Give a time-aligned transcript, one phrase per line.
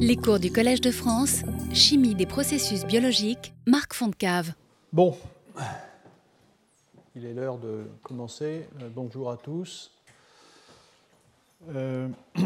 [0.00, 1.42] Les cours du Collège de France,
[1.72, 4.54] Chimie des processus biologiques, Marc Fontcave.
[4.92, 5.16] Bon,
[7.14, 8.66] il est l'heure de commencer.
[8.82, 9.92] Euh, bonjour à tous.
[11.72, 12.08] Euh,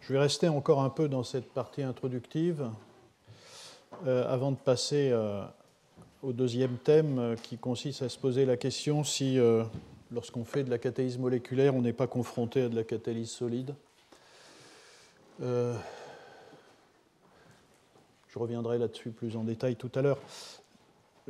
[0.00, 2.70] je vais rester encore un peu dans cette partie introductive
[4.06, 5.14] euh, avant de passer
[6.22, 9.38] au deuxième thème qui consiste à se poser la question si,
[10.10, 13.74] lorsqu'on fait de la catalyse moléculaire, on n'est pas confronté à de la catalyse solide.
[15.42, 15.74] Euh,
[18.28, 20.18] je reviendrai là-dessus plus en détail tout à l'heure.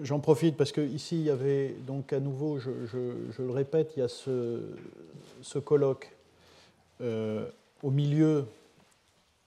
[0.02, 2.70] J'en profite parce qu'ici, il y avait donc à nouveau, je,
[3.38, 6.12] le répète, il y a ce, colloque
[7.00, 7.48] euh,
[7.82, 8.46] au, milieu,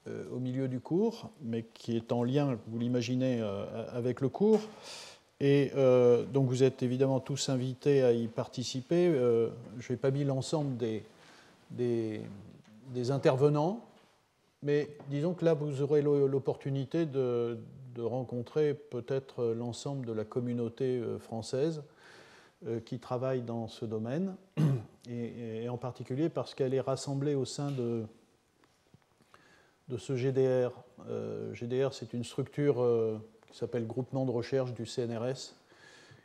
[0.08, 3.42] euh, au milieu du cours, mais qui est en lien, vous l'imaginez,
[3.92, 4.60] avec le cours.
[5.40, 5.72] Et
[6.32, 9.12] donc vous êtes évidemment tous invités à y participer.
[9.78, 10.76] je n'ai pas mis l'ensemble
[11.70, 12.20] des
[13.10, 13.84] intervenants,
[14.64, 17.58] mais disons que là, vous aurez l'opportunité de,
[17.96, 21.84] rencontrer peut-être l'ensemble de la communauté euh, française
[22.66, 24.34] euh, qui travaille dans ce domaine,
[25.08, 28.04] et, en particulier parce qu'elle est rassemblée au sein de,
[29.88, 30.72] de ce GDR.
[31.08, 32.84] Euh, GDR, c'est une structure
[33.48, 35.54] qui s'appelle Groupement de recherche du CNRS,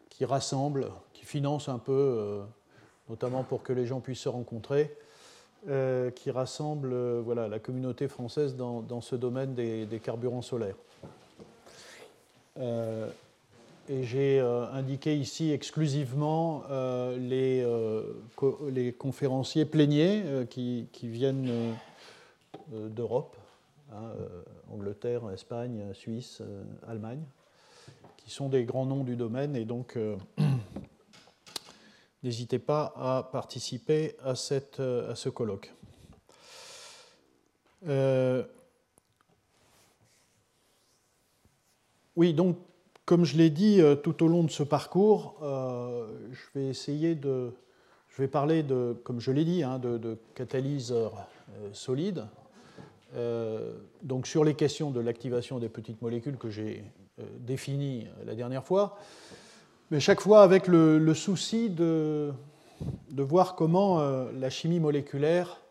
[0.10, 2.42] qui rassemble, qui finance un peu,
[3.10, 4.98] notamment pour que les gens puissent se rencontrer,
[5.68, 10.78] euh, qui rassemble euh, voilà, la communauté française dans, ce domaine des, carburants solaires.
[12.58, 13.10] Euh,
[13.90, 16.64] et j'ai indiqué ici exclusivement
[17.18, 17.66] les,
[18.72, 21.76] les, conférenciers pléniers qui, qui, viennent
[22.72, 23.36] d'Europe,
[23.92, 24.12] hein,
[24.72, 26.42] Angleterre, Espagne, Suisse,
[26.88, 27.24] Allemagne,
[28.18, 29.98] qui sont des grands noms du domaine et donc
[32.24, 35.74] n'hésitez pas à participer à, cette, à ce colloque.
[37.88, 38.44] Euh,
[42.16, 42.58] oui, donc,
[43.06, 47.16] comme je l'ai dit euh, tout au long de ce parcours, euh, je vais essayer
[47.16, 47.54] de.
[48.10, 51.14] Je vais parler, de, comme je l'ai dit, hein, de, catalyseurs
[51.72, 52.26] solides.
[54.04, 56.84] donc, sur les questions de l'activation des petites molécules que j'ai
[57.40, 58.98] définies la dernière fois
[59.92, 62.32] mais chaque fois avec le, souci de,
[63.10, 65.62] de, voir comment euh, la chimie moléculaire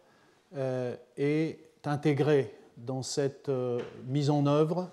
[0.56, 4.90] euh, est intégrée dans cette euh, mise en œuvre,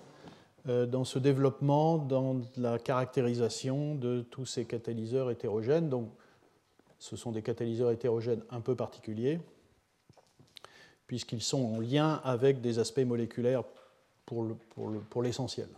[0.66, 5.88] dans ce développement, dans la caractérisation de tous ces catalyseurs hétérogènes.
[5.88, 6.10] Donc,
[6.98, 9.38] ce sont des catalyseurs hétérogènes un peu particuliers,
[11.06, 13.62] puisqu'ils sont en lien avec des aspects moléculaires
[14.24, 15.68] pour l'essentiel.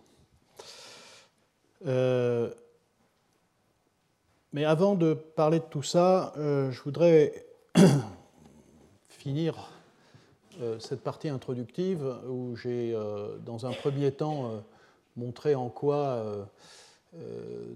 [1.84, 2.67] Le, pour
[4.58, 7.46] mais avant de parler de tout ça, euh, je voudrais
[9.08, 9.70] finir
[10.60, 14.64] euh, cette partie introductive où j'ai, euh, dans un premier temps,
[15.16, 16.24] montré en quoi,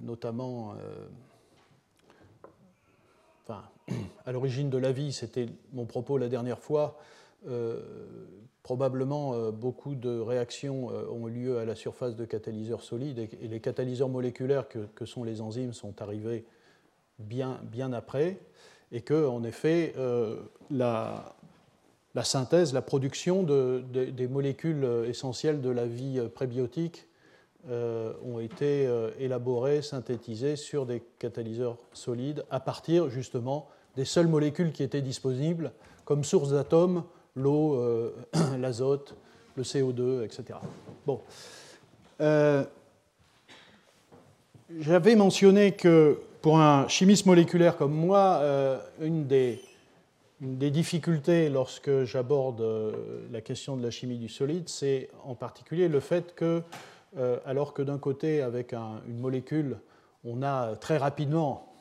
[0.02, 0.74] notamment,
[4.26, 6.98] à l'origine de la vie, c'était mon propos la dernière fois,
[8.64, 13.60] probablement beaucoup de réactions ont eu lieu à la surface de catalyseurs solides et, les
[13.60, 16.44] catalyseurs moléculaires que, sont les enzymes sont arrivés
[17.18, 18.38] bien, après,
[18.90, 20.36] et que, en effet, euh,
[20.70, 21.34] la,
[22.14, 27.06] la, synthèse, la production de, des molécules essentielles de la vie prébiotique
[27.70, 34.26] euh, ont été euh, élaborées, synthétisées sur des catalyseurs solides à partir justement des seules
[34.26, 35.70] molécules qui étaient disponibles
[36.04, 37.04] comme source d'atomes,
[37.36, 37.80] l'eau,
[38.58, 39.14] l'azote,
[39.54, 40.58] le CO2, etc.
[41.06, 41.20] Bon.
[44.80, 49.62] J'avais mentionné que pour un chimiste moléculaire comme moi, euh, une, des,
[50.40, 56.00] difficultés lorsque j'aborde euh, la question de la chimie du solide, c'est en particulier le
[56.00, 56.62] fait que,
[57.16, 59.78] euh, alors que d'un côté, avec une molécule,
[60.24, 61.72] on a très rapidement,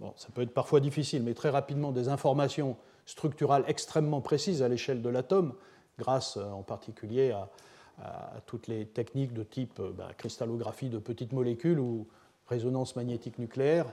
[0.00, 4.68] bon, ça peut être parfois difficile, mais très rapidement des informations structurales extrêmement précises à
[4.68, 5.52] l'échelle de l'atome,
[5.98, 7.50] grâce en particulier à,
[8.46, 12.08] toutes les techniques de type bah, cristallographie de petites molécules ou
[12.48, 13.92] résonance magnétique nucléaire,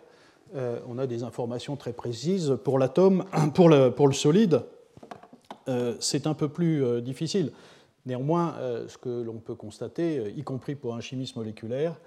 [0.55, 2.57] euh, on a des informations très précises.
[2.63, 4.61] Pour l'atome, pour le, solide,
[5.67, 7.51] euh, c'est un peu plus euh, difficile.
[8.05, 8.55] Néanmoins,
[8.87, 11.99] ce que l'on peut constater, y compris pour un chimiste moléculaire,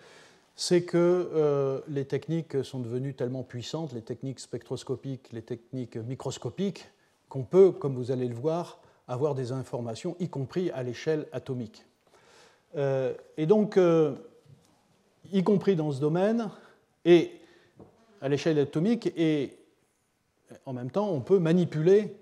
[0.56, 6.88] c'est que les techniques sont devenues tellement puissantes, les techniques spectroscopiques, les techniques microscopiques,
[7.28, 11.84] qu'on peut, comme vous allez le voir, avoir des informations, y compris à l'échelle atomique.
[12.74, 13.78] et donc,
[15.30, 16.48] y compris dans ce domaine,
[17.04, 17.32] et
[18.20, 19.56] à l'échelle atomique, et
[20.66, 22.14] en même temps, on peut manipuler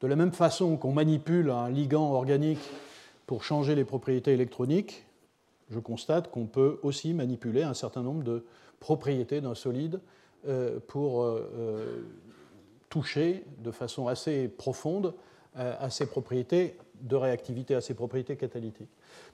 [0.00, 2.60] De la même façon qu'on manipule un ligand organique
[3.26, 5.04] pour changer les propriétés électroniques,
[5.70, 8.44] je constate qu'on peut aussi manipuler un certain nombre de
[8.80, 10.00] propriétés d'un solide
[10.46, 12.02] euh, pour euh, euh,
[12.88, 15.14] toucher de façon assez profonde
[15.54, 18.90] à ses propriétés de réactivité, à ses propriétés catalytiques.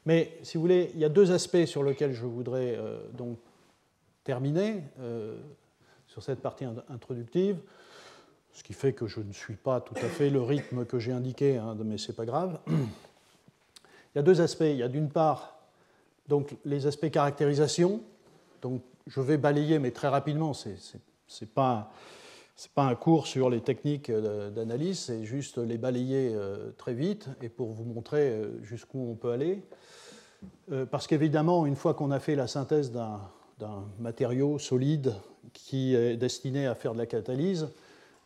[0.06, 2.78] Mais si vous voulez, il y a deux aspects sur lesquels je voudrais
[3.12, 3.38] donc
[4.22, 4.82] terminer
[6.06, 7.58] sur cette partie introductive,
[8.52, 11.12] ce qui fait que je ne suis pas tout à fait le rythme que j'ai
[11.12, 12.58] indiqué, hein, mais ce n'est pas grave.
[12.68, 14.62] Il y a deux aspects.
[14.62, 15.58] Il y a d'une part
[16.28, 18.00] donc, les aspects caractérisation.
[18.62, 20.54] Donc, je vais balayer, mais très rapidement.
[20.54, 21.44] Ce
[22.56, 27.28] n'est pas, un cours sur les techniques d'analyse, c'est juste les balayer euh, très vite
[27.42, 29.62] et pour vous montrer euh, jusqu'où on peut aller.
[30.72, 33.20] Euh, parce qu'évidemment, une fois qu'on a fait la synthèse d'un
[33.98, 35.14] matériau solide
[35.52, 37.68] qui est destiné à faire de la catalyse,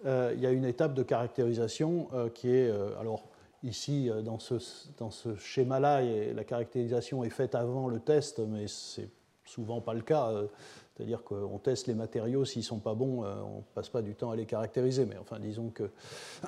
[0.04, 2.70] il y a une étape de caractérisation qui est
[3.00, 3.24] alors
[3.64, 4.54] Ici, euh, dans ce,
[4.98, 6.02] dans ce schéma-là,
[6.32, 9.08] la caractérisation est faite avant le test, mais c'est
[9.44, 10.32] souvent pas le cas.
[10.98, 13.88] Euh, c'est-à-dire qu'on teste les matériaux, s'ils ne sont pas bons, euh, on ne passe
[13.88, 15.06] pas du temps à les caractériser.
[15.06, 15.90] Mais enfin, disons que.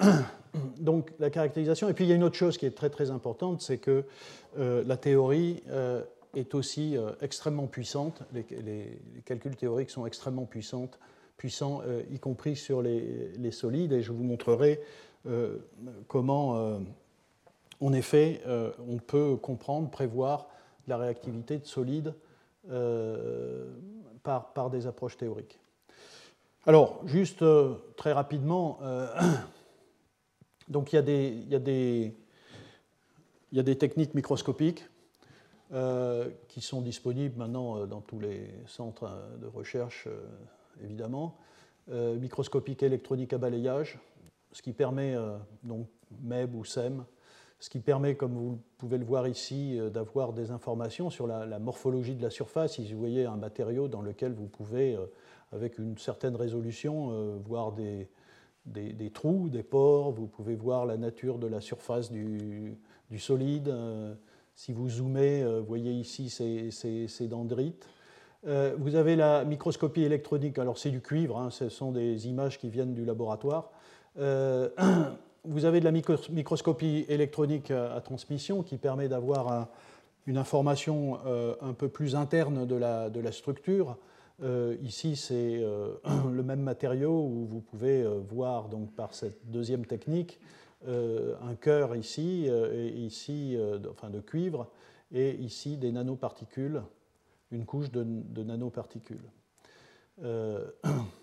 [0.79, 1.88] Donc, la caractérisation.
[1.88, 4.05] Et puis, il y a une autre chose qui est très, très importante c'est que
[4.56, 5.62] la théorie
[6.35, 8.23] est aussi extrêmement puissante.
[8.32, 10.91] Les, calculs théoriques sont extrêmement puissants,
[12.11, 13.93] y compris sur les, solides.
[13.93, 14.81] Et je vous montrerai
[16.08, 16.81] comment
[17.81, 20.49] en effet, euh, on peut comprendre, prévoir
[20.87, 22.14] la réactivité de solides
[22.70, 23.67] euh,
[24.22, 25.58] par, des approches théoriques.
[26.67, 28.78] Alors, juste euh, très rapidement,
[30.69, 31.58] donc il y, a
[33.62, 34.84] des, techniques microscopiques
[36.49, 40.08] qui sont disponibles maintenant dans tous les centres de recherche,
[40.82, 41.38] évidemment.
[41.88, 43.99] microscopique électronique à balayage,
[44.52, 45.16] ce qui permet,
[45.62, 45.88] donc
[46.23, 47.05] MEB ou SEM,
[47.61, 51.59] ce qui permet, comme vous pouvez le voir ici, euh, d'avoir des informations sur la,
[51.59, 52.77] morphologie de la surface.
[52.77, 55.05] Si vous voyez un matériau dans lequel vous pouvez, euh,
[55.53, 58.09] avec une certaine résolution, euh, voir des,
[58.65, 62.79] des, trous, des pores, vous pouvez voir la nature de la surface du,
[63.11, 63.75] du solide.
[64.55, 67.89] Si vous zoomez, vous voyez ici ces, ces, dendrites.
[68.45, 72.69] Vous avez la microscopie électronique, alors c'est du cuivre, hein, ce sont des images qui
[72.69, 73.73] viennent du laboratoire.
[75.44, 79.69] vous avez de la microscopie électronique à transmission qui permet d'avoir
[80.26, 83.96] une information euh, un peu plus interne de la, structure.
[84.42, 85.94] Euh, ici, c'est euh,
[86.32, 90.40] le même matériau où vous pouvez voir donc, par cette deuxième technique
[90.87, 93.54] un cœur ici, et ici
[93.90, 94.66] enfin, de cuivre,
[95.12, 96.81] et ici des nanoparticules,
[97.50, 99.28] une couche de nanoparticules.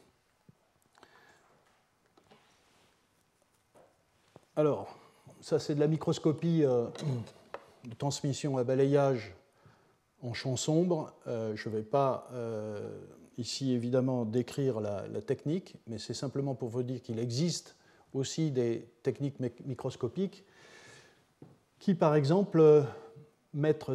[4.57, 4.97] Alors,
[5.39, 6.87] ça c'est de la microscopie euh,
[7.87, 9.35] de transmission à balayage
[10.23, 11.13] en champ sombre.
[11.27, 12.89] Euh, je ne vais pas euh,
[13.37, 17.75] ici évidemment décrire la, technique, mais c'est simplement pour vous dire qu'il existe
[18.15, 20.43] aussi des techniques microscopiques
[21.77, 22.83] qui, par exemple,
[23.53, 23.85] mettent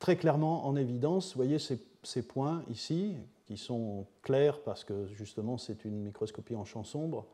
[0.00, 3.14] très clairement en évidence, vous voyez ces, ces points ici,
[3.46, 7.26] qui sont clairs parce que justement c'est une microscopie en champ sombre,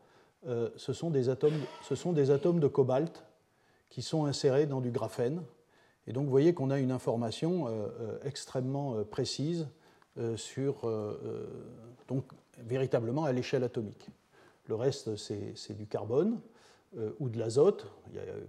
[0.47, 3.25] euh, ce, sont des atomes, de cobalt
[3.89, 5.41] qui sont insérés dans du graphène.
[6.07, 9.67] Et donc vous voyez qu'on a une information euh, euh, extrêmement précise
[10.35, 10.91] sur,
[12.07, 12.23] donc
[12.57, 14.09] véritablement à l'échelle atomique.
[14.65, 16.39] Le reste, c'est du carbone
[17.19, 17.85] ou de l'azote,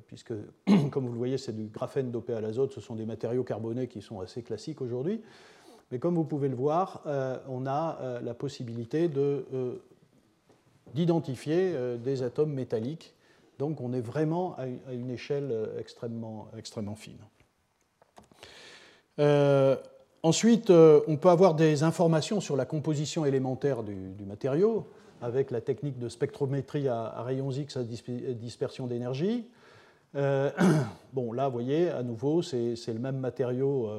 [0.07, 0.33] puisque,
[0.91, 3.87] comme vous le voyez, c'est du graphène dopé à l'azote, ce sont des matériaux carbonés
[3.87, 5.21] qui sont assez classiques aujourd'hui.
[5.91, 7.03] Mais comme vous pouvez le voir,
[7.51, 9.45] on a la possibilité de
[10.95, 13.15] d'identifier euh, des atomes métalliques.
[13.59, 17.19] Donc on est vraiment à une échelle euh, extrêmement, extrêmement fine.
[19.19, 19.77] Euh,
[20.23, 24.87] ensuite, on peut avoir des informations sur la composition élémentaire du, matériau
[25.21, 29.49] avec la technique de spectrométrie à, rayons X à dispersion d'énergie.
[30.15, 33.91] bon, là, vous voyez, à nouveau, c'est le même matériau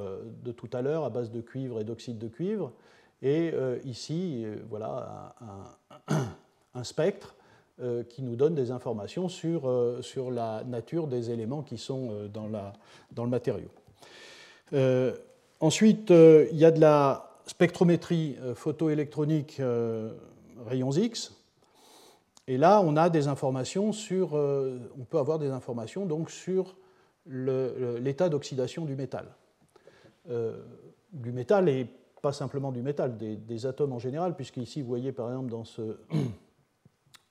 [0.42, 2.72] de tout à l'heure à base de cuivre et d'oxyde de cuivre.
[3.22, 3.54] Et
[3.84, 6.26] ici, voilà, un, un
[6.84, 7.36] spectre
[7.82, 12.10] euh, qui nous donne des informations sur, euh, sur la nature des éléments qui sont
[12.12, 13.70] euh, dans, le matériau.
[15.62, 19.62] ensuite, il y a de la spectrométrie photoélectronique
[20.68, 21.34] rayons X.
[22.48, 26.76] Et là, on a des informations sur, on peut avoir des informations donc sur
[27.26, 29.26] l'état d'oxydation du métal.
[31.14, 31.88] du métal et
[32.22, 35.64] pas simplement du métal, des, des atomes en général, puisqu'ici, vous voyez par exemple dans
[35.64, 35.98] ce,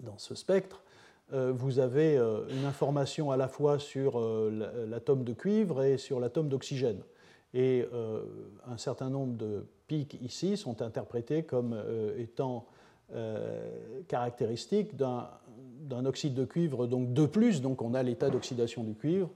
[0.01, 0.83] dans ce spectre,
[1.31, 4.19] vous avez une information à la fois sur
[4.89, 7.03] l'atome de cuivre et sur l'atome d'oxygène.
[7.53, 7.85] Et
[8.67, 11.77] un certain nombre de pics ici sont interprétés comme
[12.17, 12.67] étant
[14.09, 19.29] caractéristiques d'un oxyde de cuivre donc de plus, donc on a l'état d'oxydation du cuivre,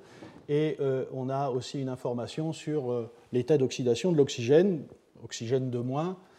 [0.49, 0.79] et
[1.13, 4.85] on a aussi une information sur l'état d'oxydation de l'oxygène,
[5.23, 6.32] oxygène de moins, euh,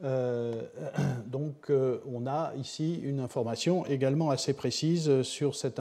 [1.26, 5.80] donc euh, on a ici une information également assez précise sur, cet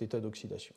[0.00, 0.74] état d'oxydation.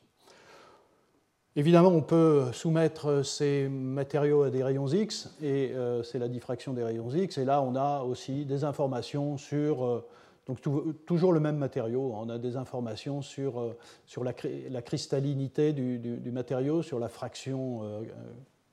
[1.56, 6.72] Évidemment, on peut soumettre ces matériaux à des rayons X, et euh, c'est la diffraction
[6.72, 10.04] des rayons X, et là on a aussi des informations sur,
[10.46, 10.60] donc
[11.04, 13.74] toujours le même matériau, on a des informations sur,
[14.22, 17.82] la, cristallinité du, matériau, sur la fraction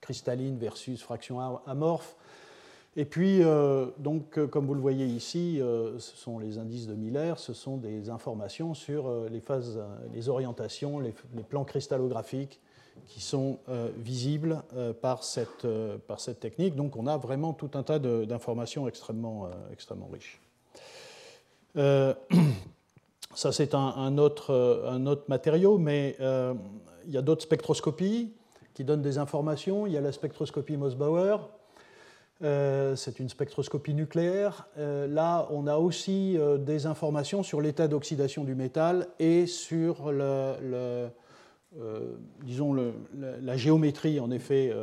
[0.00, 2.16] cristalline versus fraction amorphe,
[2.98, 6.86] et puis, euh, donc, euh, comme vous le voyez ici, euh, ce sont les indices
[6.86, 9.78] de Miller, ce sont des informations sur les phases,
[10.14, 11.12] les orientations, les,
[11.42, 12.58] plans cristallographiques
[13.06, 13.58] qui sont
[13.98, 14.62] visibles
[15.02, 15.66] par, cette,
[16.06, 16.74] par cette technique.
[16.74, 20.40] Donc, on a vraiment tout un tas d'informations extrêmement, extrêmement riches.
[23.34, 28.32] ça, c'est un, autre, un autre matériau, mais il y a d'autres spectroscopies
[28.72, 29.86] qui donnent des informations.
[29.86, 31.38] Il y a la spectroscopie Mosbauer,
[32.42, 34.68] euh, c'est une spectroscopie nucléaire.
[34.76, 40.12] Euh, là, on a aussi euh, des informations sur l'état d'oxydation du métal et sur
[40.12, 40.58] la,
[43.56, 44.74] géométrie, en effet,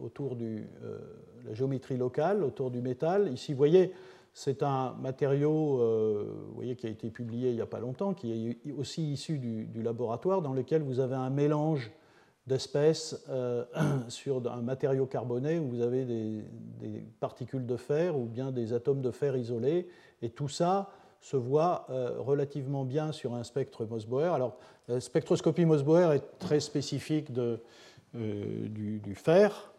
[0.00, 0.66] autour du,
[1.46, 3.30] la géométrie locale autour du métal.
[3.32, 3.92] Ici, vous voyez,
[4.32, 5.82] c'est un matériau
[6.54, 9.82] voyez, qui a été publié il n'y a pas longtemps, qui est aussi issu du
[9.82, 11.90] laboratoire, dans lequel vous avez un mélange
[12.48, 13.64] d'espèces euh,
[14.08, 16.44] sur un matériau carboné où vous avez des,
[17.20, 19.88] particules de fer ou bien des atomes de fer isolés.
[20.22, 20.90] Et tout ça
[21.20, 24.34] se voit euh, relativement bien sur un spectre Mosbauer.
[24.34, 24.56] Alors,
[24.88, 27.58] la spectroscopie Mosbauer est très spécifique euh,
[28.14, 29.72] du, fer,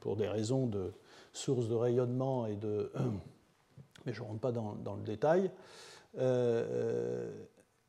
[0.00, 0.92] pour, des raisons de
[1.32, 2.90] sources de rayonnement et de.
[4.06, 5.50] Mais je ne rentre pas dans, dans le détail.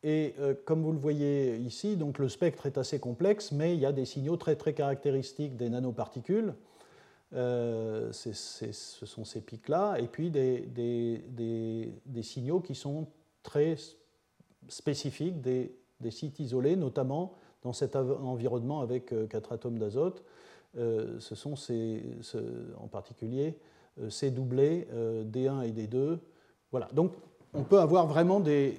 [0.05, 3.79] Et euh, comme vous le voyez ici, donc le spectre est assez complexe, mais il
[3.79, 6.53] y a des signaux très très caractéristiques des nanoparticules.
[7.33, 13.07] Euh, ce sont ces pics-là, et puis des, des, des, signaux qui sont
[13.41, 13.77] très
[14.67, 15.71] spécifiques des,
[16.11, 17.33] sites isolés, notamment
[17.63, 20.23] dans cet environnement avec euh, quatre atomes d'azote.
[20.75, 22.03] ce sont ces,
[22.77, 23.57] en particulier
[24.09, 26.19] ces doublés D1 et D2.
[26.69, 26.89] Voilà.
[26.93, 27.13] Donc
[27.53, 28.77] on peut avoir vraiment des,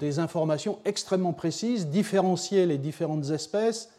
[0.00, 3.90] des informations extrêmement précises, différencier les différentes espèces.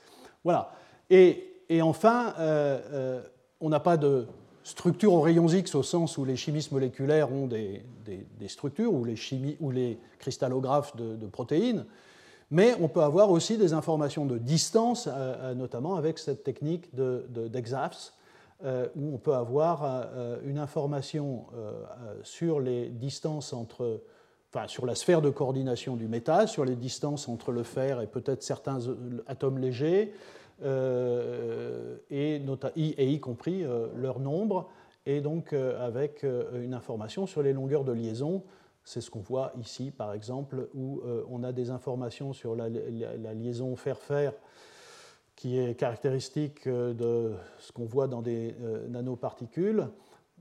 [0.43, 0.73] Voilà.
[1.09, 3.21] Et, enfin, euh, euh,
[3.61, 4.27] on n'a pas de
[4.63, 7.83] structure aux rayons X au sens où les chimistes moléculaires ont des,
[8.47, 9.15] structures, ou les,
[9.59, 11.85] ou les cristallographes de, protéines,
[12.49, 18.13] mais on peut avoir aussi des informations de distance, euh, notamment avec cette technique d'EXAFS,
[18.95, 20.07] où on peut avoir
[20.45, 21.45] une information
[22.21, 24.01] sur les distances entre
[24.67, 28.43] sur la sphère de coordination du métal, sur les distances entre le fer et peut-être
[28.43, 28.79] certains
[29.27, 30.13] atomes légers,
[30.63, 34.69] euh, et, y compris euh, leur nombre,
[35.05, 38.43] et donc euh, avec une information sur les longueurs de liaison.
[38.83, 43.75] C'est ce qu'on voit ici, par exemple, où on a des informations sur la liaison
[43.75, 44.33] fer-fer
[45.35, 48.55] qui est caractéristique de ce qu'on voit dans des
[48.89, 49.87] nanoparticules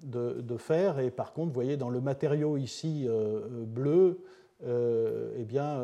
[0.02, 0.98] de, fer.
[0.98, 4.20] Et par contre, vous voyez, dans le matériau ici euh, euh, bleu,
[4.66, 5.82] euh, eh bien,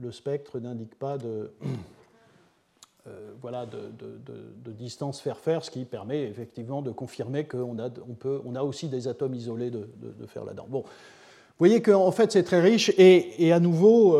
[0.00, 1.52] le spectre n'indique pas de,
[3.40, 8.56] voilà, de, distance fer-fer, ce qui permet effectivement de confirmer qu'on a, on peut, on
[8.56, 9.86] a aussi des atomes isolés de,
[10.26, 10.66] fer là-dedans.
[10.68, 10.80] Bon.
[10.80, 14.18] Vous voyez qu'en fait c'est très riche et, et à nouveau,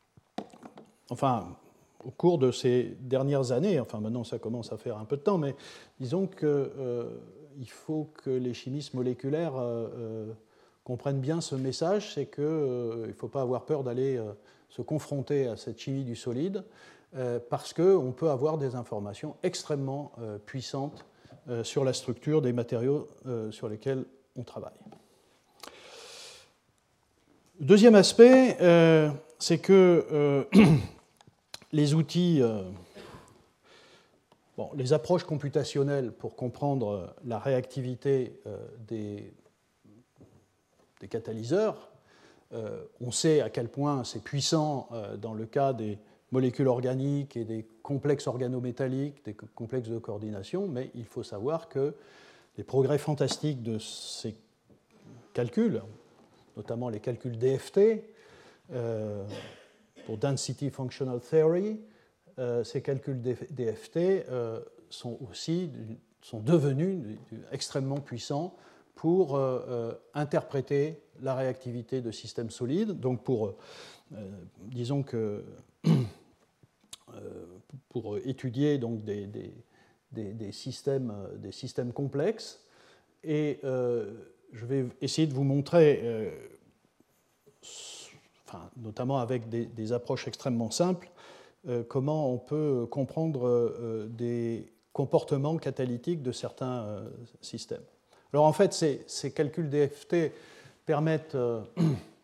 [1.10, 1.46] enfin,
[2.06, 5.22] au cours de ces dernières années, enfin maintenant ça commence à faire un peu de
[5.22, 5.54] temps, mais
[6.00, 6.70] disons que
[7.60, 10.32] il faut que les chimistes moléculaires euh, euh,
[10.82, 14.18] comprennent bien ce message, c'est qu'il euh, ne faut pas avoir peur d'aller
[14.70, 16.64] se confronter à cette chimie du solide,
[17.50, 20.12] parce qu'on peut avoir des informations extrêmement
[20.46, 21.04] puissantes
[21.64, 23.08] sur la structure des matériaux
[23.50, 24.04] sur lesquels
[24.36, 24.78] on travaille.
[27.58, 28.56] Deuxième aspect,
[29.40, 30.46] c'est que
[31.72, 32.42] les outils
[34.74, 39.32] les approches computationnelles pour comprendre la réactivité euh, des,
[41.08, 41.90] catalyseurs,
[42.52, 45.98] euh, on sait à quel point c'est puissant euh, dans le cas des
[46.30, 51.94] molécules organiques et des complexes organométalliques, des complexes de coordination, mais il faut savoir que
[52.58, 54.36] les progrès fantastiques de ces
[55.32, 55.82] calculs,
[56.56, 58.04] notamment les calculs DFT,
[60.06, 61.80] pour Density Functional Theory,
[62.64, 64.24] ces calculs DFT
[64.88, 65.70] sont aussi
[66.22, 67.18] sont devenus
[67.52, 68.56] extrêmement puissants
[68.94, 69.38] pour
[70.14, 72.98] interpréter la réactivité de systèmes solides.
[72.98, 73.54] Donc pour,
[74.62, 75.44] disons que
[77.88, 79.26] pour étudier donc des,
[80.12, 82.60] des, systèmes, des systèmes complexes.
[83.24, 84.12] Et euh,
[84.52, 86.30] je vais essayer de vous montrer, euh,
[88.46, 91.19] enfin, notamment avec des, approches extrêmement simples, euh,
[91.88, 97.02] comment on peut comprendre des comportements catalytiques de certains
[97.40, 97.82] systèmes.
[98.32, 100.32] Alors en fait, ces, calculs DFT
[100.86, 101.36] permettent,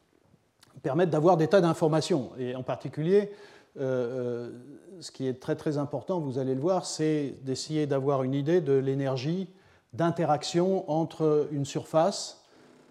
[0.82, 3.30] permettent d'avoir des tas d'informations, et en particulier,
[3.76, 8.60] ce qui est très très important, vous allez le voir, c'est d'essayer d'avoir une idée
[8.60, 9.48] de l'énergie
[9.96, 12.44] d'interaction entre une surface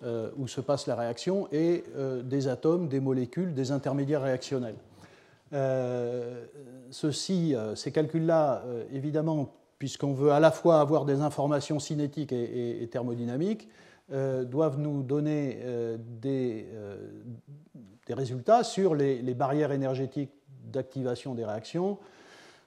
[0.03, 4.75] euh, où se passe la réaction et euh, des atomes, des molécules, des intermédiaires réactionnels.
[5.53, 6.45] Euh,
[6.91, 13.69] ceci, ces calculs-là, évidemment, puisqu'on veut à la fois avoir des informations cinétiques et, thermodynamiques,
[14.09, 15.59] doivent nous donner
[15.97, 16.67] des,
[18.09, 20.31] résultats sur les, barrières énergétiques
[20.71, 21.97] d'activation des réactions,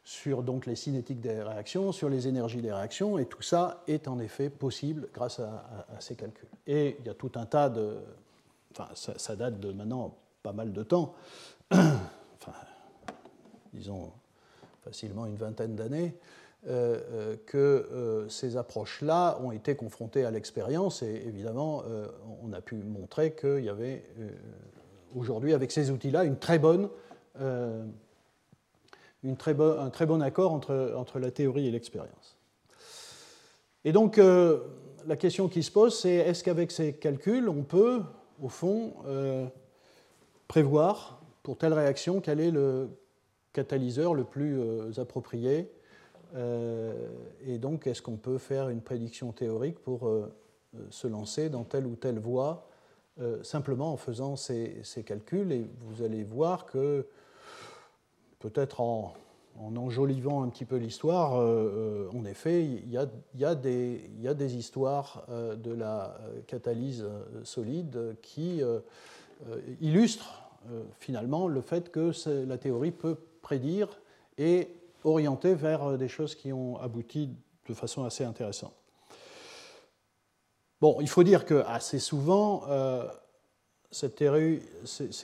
[0.08, 4.08] sur donc les cinétiques des réactions, sur les énergies des réactions, et tout ça est
[4.08, 6.48] en effet possible grâce à, ces calculs.
[6.66, 7.98] Et il y a tout un tas de...
[8.70, 11.14] Enfin, ça, date de maintenant pas mal de temps,
[13.78, 14.10] disons
[14.82, 16.14] facilement une vingtaine d'années,
[16.66, 21.84] euh, euh, que euh, ces approches-là ont été confrontées à l'expérience, et évidemment,
[22.42, 24.04] on a pu montrer qu'il y avait
[25.14, 26.88] aujourd'hui, avec ces outils-là, une très bonne
[29.24, 32.36] une très un très bon accord entre, entre la théorie et l'expérience.
[33.84, 38.02] Et donc, la question qui se pose, c'est est-ce qu'avec ces calculs, on peut,
[38.42, 38.94] au fond,
[40.48, 42.90] prévoir pour telle réaction quel est le
[43.52, 44.60] catalyseur le plus
[44.98, 45.70] approprié.
[46.36, 50.10] Et donc, est-ce qu'on peut faire une prédiction théorique pour
[50.90, 52.68] se lancer dans telle ou telle voie
[53.42, 57.06] simplement en faisant ces, ces, calculs Et vous allez voir que
[58.38, 59.14] peut-être en,
[59.76, 62.96] enjolivant un petit peu l'histoire, euh, euh, en effet, il y,
[63.44, 67.06] a, des, histoires euh, de la catalyse
[67.42, 68.62] solide qui
[69.80, 70.42] illustrent
[70.98, 72.12] finalement le fait que
[72.46, 73.16] la théorie peut
[73.48, 73.88] prédire
[74.36, 74.68] et
[75.04, 77.30] orienter vers des choses qui ont abouti
[77.66, 78.74] de façon assez intéressante.
[80.82, 82.64] Bon, il faut dire que assez souvent,
[83.90, 84.10] ces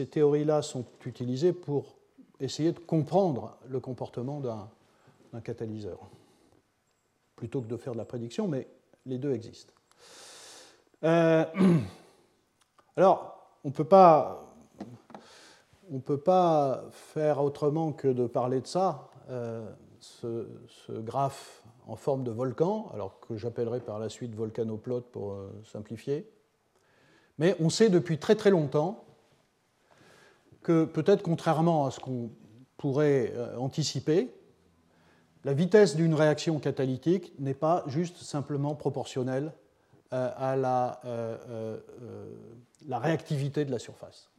[0.07, 1.97] théories-là sont utilisées pour
[2.41, 5.99] essayer de comprendre le comportement d'un catalyseur,
[7.37, 8.67] plutôt que de faire de la prédiction, mais
[9.05, 9.75] les deux existent.
[11.05, 11.45] Euh,
[12.97, 14.54] alors, on ne peut pas
[16.91, 19.67] faire autrement que de parler de ça, euh,
[20.01, 20.47] ce,
[20.91, 26.31] graphe en forme de volcan, alors que j'appellerai par la suite volcanoplot pour euh, simplifier.
[27.39, 29.05] Mais on sait depuis très très longtemps
[30.63, 32.31] que peut-être contrairement à ce qu'on
[32.77, 34.35] pourrait euh, anticiper,
[35.45, 39.53] la vitesse d'une réaction catalytique n'est pas juste simplement proportionnelle
[40.11, 41.01] à la,
[42.89, 44.31] réactivité de la surface.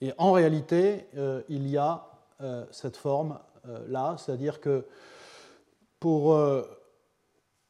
[0.00, 1.06] Et en réalité,
[1.48, 2.06] il y a
[2.70, 4.84] cette forme-là, c'est-à-dire que
[6.00, 6.38] pour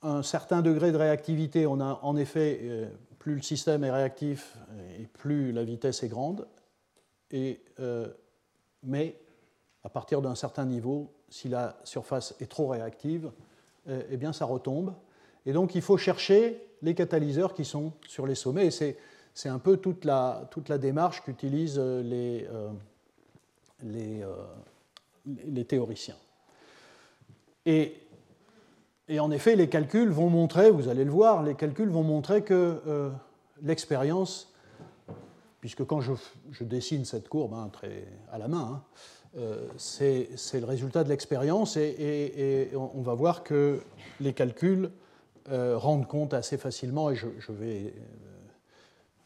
[0.02, 4.56] un certain degré de réactivité, on a en effet, plus le système est réactif
[4.98, 6.46] et plus la vitesse est grande,
[7.80, 8.08] euh,
[8.82, 9.18] mais
[9.84, 13.30] à partir d'un certain niveau, si la surface est trop réactive,
[13.88, 14.94] euh, eh bien ça retombe.
[15.44, 18.70] Et donc il faut chercher les catalyseurs qui sont sur les sommets.
[19.36, 20.48] C'est un peu toute la,
[20.80, 22.70] démarche qu'utilisent les, euh,
[23.84, 24.24] les,
[25.44, 26.16] les, théoriciens.
[27.66, 27.94] Et,
[29.18, 33.12] en effet, les calculs vont montrer, vous allez le voir, les calculs vont montrer que
[33.62, 34.52] l'expérience
[35.66, 36.12] puisque quand je,
[36.60, 37.68] dessine cette courbe hein,
[38.30, 38.82] à la main, hein,
[39.36, 43.80] euh, c'est le résultat de l'expérience et, on, va voir que
[44.20, 44.90] les calculs
[45.50, 47.90] euh, rendent compte assez facilement, et je, vais, euh,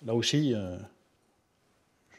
[0.05, 0.55] là aussi,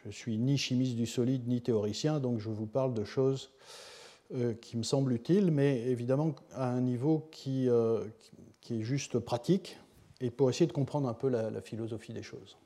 [0.06, 3.52] je suis ni chimiste du solide ni théoricien, donc je vous parle de choses
[4.62, 7.68] qui me semblent utiles, mais évidemment à un niveau qui,
[8.62, 9.78] qui, est juste pratique,
[10.20, 12.58] et pour essayer de comprendre un peu la philosophie des choses.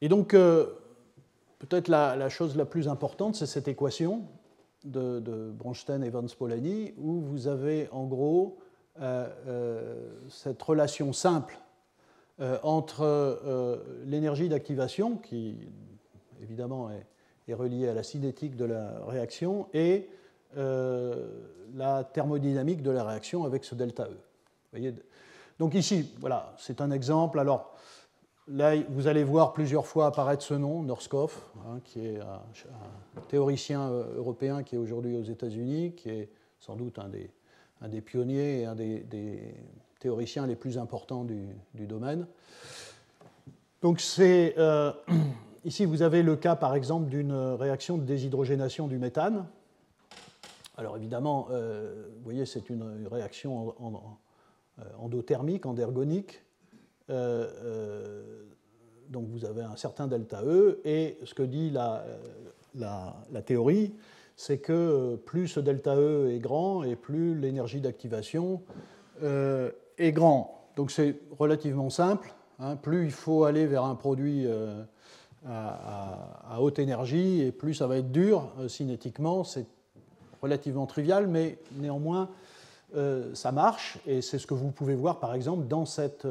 [0.00, 0.66] Et donc, euh,
[1.58, 4.22] peut-être la, chose la plus importante, c'est cette équation
[4.84, 8.58] de, de Bronstein-Evans-Polanyi, où vous avez en gros
[9.00, 11.58] euh, euh, cette relation simple
[12.62, 15.56] entre l'énergie d'activation, qui
[16.40, 20.08] évidemment est, reliée à la cinétique de la réaction, et
[20.54, 24.08] la thermodynamique de la réaction avec ce delta
[24.74, 24.92] E.
[25.58, 27.38] Donc ici, voilà, c'est un exemple.
[27.40, 27.74] Alors,
[28.50, 33.90] Là, vous allez voir plusieurs fois apparaître ce nom, Norskov, hein, qui est un, théoricien
[33.90, 37.30] euh, européen qui est aujourd'hui aux États-Unis, qui est sans doute un des,
[37.82, 39.54] un des pionniers et un des,
[39.98, 42.26] théoriciens les plus importants du, domaine.
[43.82, 44.92] Donc, euh,
[45.64, 49.46] ici, vous avez le cas, par exemple, d'une réaction de déshydrogénation du méthane.
[50.76, 53.74] Alors, évidemment, euh, vous voyez, c'est une réaction
[54.98, 56.42] endothermique, endergonique
[57.10, 58.22] euh, euh,
[59.08, 62.04] donc vous avez un certain delta E, et ce que dit la,
[62.74, 63.94] la, théorie,
[64.36, 68.62] c'est que plus ce delta E est grand, et plus l'énergie d'activation
[69.98, 70.68] est grand.
[70.76, 72.32] Donc c'est relativement simple.
[72.60, 72.76] Hein.
[72.76, 74.46] plus il faut aller vers un produit
[75.46, 79.44] à, haute énergie, et plus ça va être dur cinétiquement.
[79.44, 79.66] C'est
[80.42, 82.30] relativement trivial, mais néanmoins,
[83.34, 86.26] ça marche, et c'est ce que vous pouvez voir par exemple dans cette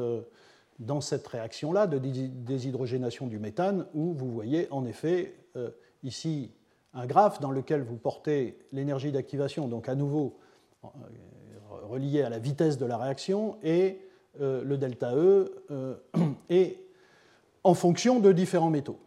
[0.78, 5.70] dans cette réaction-là de déshydrogénation du méthane, où vous voyez en effet euh,
[6.02, 6.52] ici
[6.94, 10.38] un graphe dans lequel vous portez l'énergie d'activation, donc à nouveau
[10.84, 10.88] euh,
[11.88, 13.98] relié à la vitesse de la réaction, et
[14.40, 15.52] euh, le delta E
[16.50, 16.78] est
[17.64, 18.98] en fonction de différents métaux.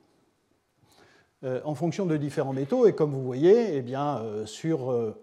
[1.43, 5.13] en fonction de différents métaux, et comme vous voyez, eh bien, sur,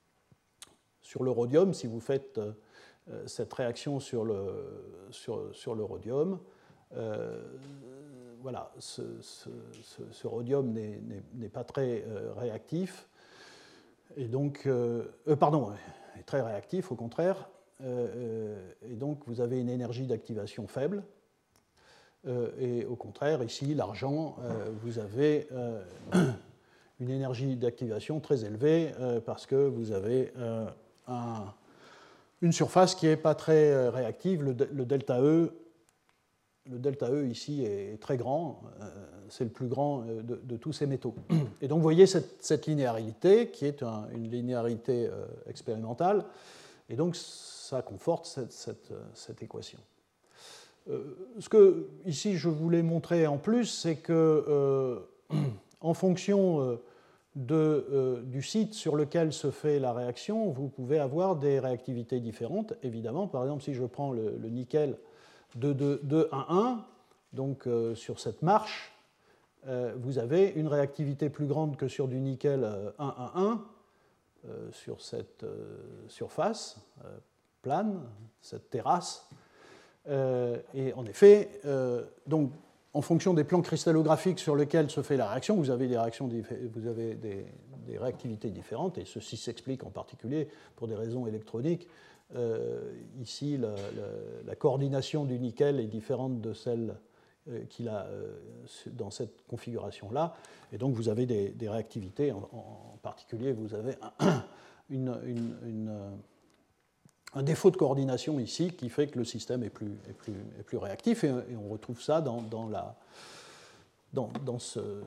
[1.00, 2.40] sur le rhodium, si vous faites
[3.12, 6.40] euh, cette réaction sur le, sur, sur le rhodium.
[6.96, 7.40] Euh,
[8.40, 9.02] voilà, ce,
[10.24, 13.08] rhodium n'est pas très euh, réactif,
[14.16, 14.68] et donc,
[15.38, 15.72] pardon,
[16.24, 17.48] très réactif au contraire,
[17.82, 21.02] et donc vous avez une énergie d'activation faible,
[22.58, 24.36] et au contraire, ici, l'argent,
[24.82, 25.46] vous avez
[27.00, 28.92] une énergie d'activation très élevée
[29.26, 30.32] parce que vous avez
[31.06, 31.54] un,
[32.42, 34.42] une surface qui n'est pas très euh, réactive.
[34.42, 35.52] Le, delta E,
[36.70, 38.84] le delta E ici est très grand, euh,
[39.28, 41.14] c'est le plus grand euh, de, tous ces métaux.
[41.60, 45.08] Et donc vous voyez cette, linéarité qui est une linéarité
[45.48, 46.24] expérimentale,
[46.88, 49.78] et donc ça conforte cette, équation.
[50.86, 55.02] ce que ici je voulais montrer en plus, c'est que
[55.80, 56.78] en fonction
[57.50, 62.72] euh, du site sur lequel se fait la réaction, vous pouvez avoir des réactivités différentes,
[62.82, 63.26] évidemment.
[63.26, 64.96] Par exemple, si je prends le, nickel
[65.58, 66.78] 2,2,1,1,
[67.32, 68.92] donc euh, sur cette marche,
[69.66, 72.66] euh, vous avez une réactivité plus grande que sur du nickel
[72.98, 73.58] 1,1,1
[74.70, 75.44] sur cette
[76.06, 76.78] surface
[77.62, 78.00] plane,
[78.40, 79.28] cette terrasse.
[80.06, 81.60] et en effet,
[82.28, 82.52] donc
[82.96, 86.30] en fonction des plans cristallographiques sur lesquels se fait la réaction, vous avez des, réactions,
[86.72, 87.44] vous avez des,
[87.98, 91.88] réactivités différentes, et ceci s'explique en particulier pour des raisons électroniques.
[92.34, 96.96] Euh, ici, la, coordination du nickel est différente de celle
[97.48, 98.34] euh, qu'il a euh,
[98.92, 100.34] dans cette configuration-là,
[100.72, 103.94] et donc vous avez des, réactivités, en, particulier vous avez
[107.34, 109.96] un défaut de coordination ici qui fait que le système est plus,
[110.76, 111.22] réactif.
[111.22, 112.42] Et, on retrouve ça dans
[114.58, 115.04] ce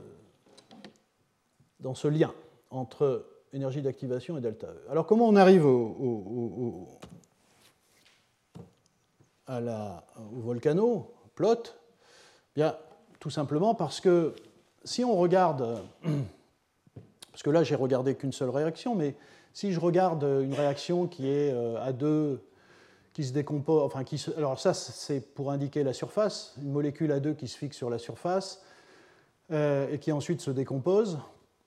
[2.08, 2.34] lien
[2.72, 4.82] entre énergie d'activation et delta E.
[4.90, 6.88] Alors comment on arrive au,
[9.50, 11.76] à au volcano, plot
[12.56, 12.76] Bien,
[13.20, 14.36] tout simplement parce que
[14.84, 15.82] si on regarde,
[17.32, 19.16] parce que là j'ai regardé qu'une seule réaction, mais
[19.54, 22.42] si je regarde une réaction qui est à euh, deux,
[23.14, 27.20] qui se décompose, enfin, qui alors ça c'est pour indiquer la surface, une molécule à
[27.20, 28.64] deux qui se fixe sur la surface
[29.52, 31.20] euh, et qui ensuite se décompose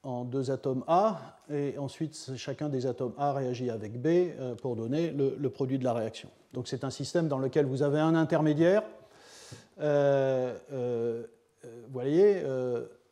[0.03, 4.77] en deux atomes A, et ensuite chacun des atomes A réagit avec B euh, pour
[4.77, 6.29] donner le, produit de la réaction.
[6.53, 8.83] Donc c'est un système dans lequel vous avez un intermédiaire.
[9.79, 9.85] vous
[11.91, 12.43] voyez,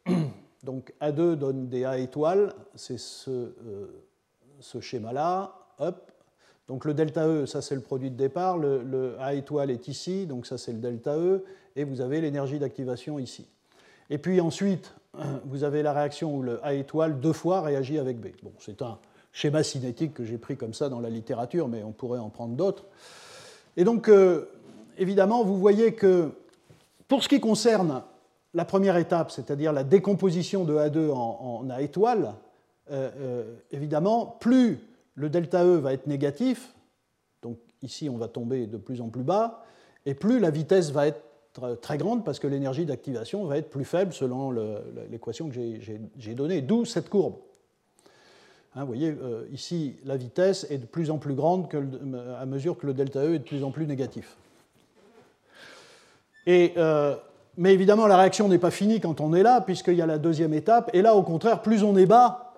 [0.65, 3.51] donc A2 donne des A étoiles, c'est ce
[4.81, 6.11] schéma-là, hop.
[6.71, 10.29] Donc le delta E, ça c'est le produit de départ, le, A étoile est ici,
[10.29, 13.49] donc ça c'est le delta E, et vous avez l'énergie d'activation ici.
[14.09, 14.95] Et puis ensuite,
[15.45, 18.29] vous avez la réaction où le A étoile deux fois réagit avec B.
[18.43, 18.99] Bon, c'est un
[19.33, 22.55] schéma cinétique que j'ai pris comme ça dans la littérature, mais on pourrait en prendre
[22.55, 22.85] d'autres.
[23.77, 24.47] Et donc, euh,
[24.99, 26.31] évidemment, vous voyez que
[27.09, 28.03] pour ce qui concerne
[28.55, 32.35] la première étape, c'est-à-dire la décomposition de A2 en A étoile,
[32.91, 34.81] euh, euh, évidemment, plus
[35.15, 36.75] le delta E va être négatif,
[37.43, 39.65] donc ici on va tomber de plus en plus bas,
[40.07, 41.23] et plus la vitesse va être
[41.81, 44.53] très grande parce que l'énergie d'activation va être plus faible selon
[45.11, 45.55] l'équation que
[46.19, 47.37] j'ai donnée, d'où cette courbe.
[48.77, 51.69] Hein, vous voyez, euh, ici, la vitesse est de plus en plus grande
[52.39, 54.37] à mesure que le delta E est de plus en plus négatif.
[56.47, 57.17] Et, euh,
[57.57, 60.19] mais évidemment, la réaction n'est pas finie quand on est là, puisqu'il y a la
[60.19, 60.89] deuxième étape.
[60.95, 62.55] Et là, au contraire, plus on est bas,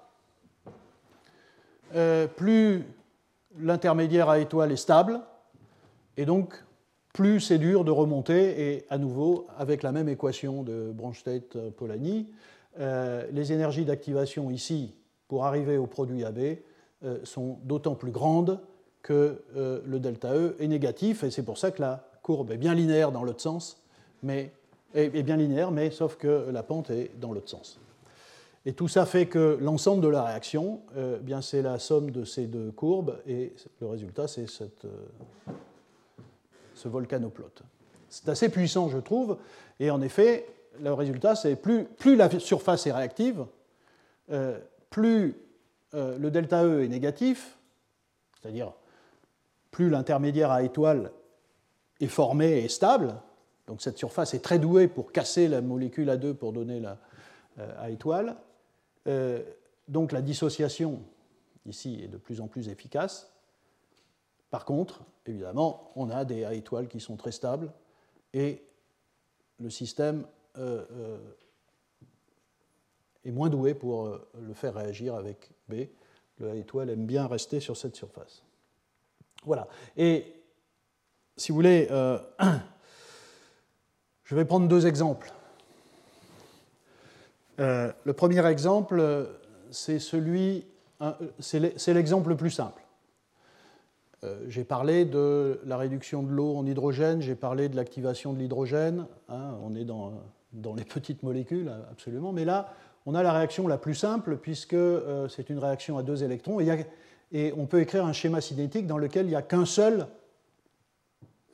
[1.95, 2.85] euh, plus
[3.59, 5.21] l'intermédiaire à étoile est stable,
[6.19, 6.63] et donc
[7.13, 12.29] plus c'est dur de remonter, et à nouveau, avec la même équation de Bronsted-Polanyi,
[12.79, 14.95] les énergies d'activation ici
[15.33, 16.59] pour arriver au produit AB
[17.05, 18.61] euh, sont d'autant plus grandes
[19.01, 22.59] que euh, le delta E est négatif, et c'est pour ça que la courbe est
[22.59, 23.83] bien linéaire dans l'autre sens,
[24.23, 24.53] mais
[24.95, 27.81] est bien linéaire, mais sauf que la pente est dans l'autre sens.
[28.67, 32.25] Et tout ça fait que l'ensemble de la réaction, euh, bien c'est la somme de
[32.25, 34.87] ces deux courbes, et le résultat, c'est cette,
[36.83, 37.63] ce volcanoplote.
[38.09, 39.39] C'est assez puissant, je trouve,
[39.81, 40.47] et en effet,
[40.81, 43.47] le résultat, c'est plus, plus la surface est réactive,
[44.91, 45.37] plus
[45.95, 47.59] euh, le delta E est négatif,
[48.41, 48.73] c'est-à-dire
[49.71, 51.13] plus l'intermédiaire à étoile
[52.01, 53.15] est formé et stable,
[53.67, 56.99] donc cette surface est très douée pour casser la molécule A2 pour donner la
[57.59, 58.37] euh, A étoile,
[59.07, 59.43] euh,
[59.89, 61.03] donc la dissociation
[61.67, 63.32] ici est de plus en plus efficace.
[64.53, 67.73] Par contre, évidemment, on a des A étoiles qui sont très stables
[68.33, 68.63] et
[69.59, 70.25] le système
[73.25, 75.87] est moins doué pour euh, le faire réagir avec B.
[76.39, 78.43] Le étoile aime bien rester sur cette surface.
[79.45, 79.69] Voilà.
[79.97, 80.35] Et
[81.37, 82.19] si vous voulez, euh,
[84.25, 85.33] je vais prendre deux exemples.
[87.61, 89.29] Euh, le premier exemple,
[89.71, 90.67] c'est celui,
[91.39, 92.82] c'est l'exemple le plus simple.
[94.47, 99.07] J'ai parlé de la réduction de l'eau en hydrogène, j'ai parlé de l'activation de l'hydrogène.
[99.29, 100.13] Hein, on est dans,
[100.77, 102.33] les petites molécules, absolument.
[102.33, 102.73] Mais là,
[103.07, 106.61] on a la réaction la plus simple, puisque euh, c'est une réaction à deux électrons,
[107.35, 110.07] et, on peut écrire un schéma cinétique dans lequel il n'y a qu'un seul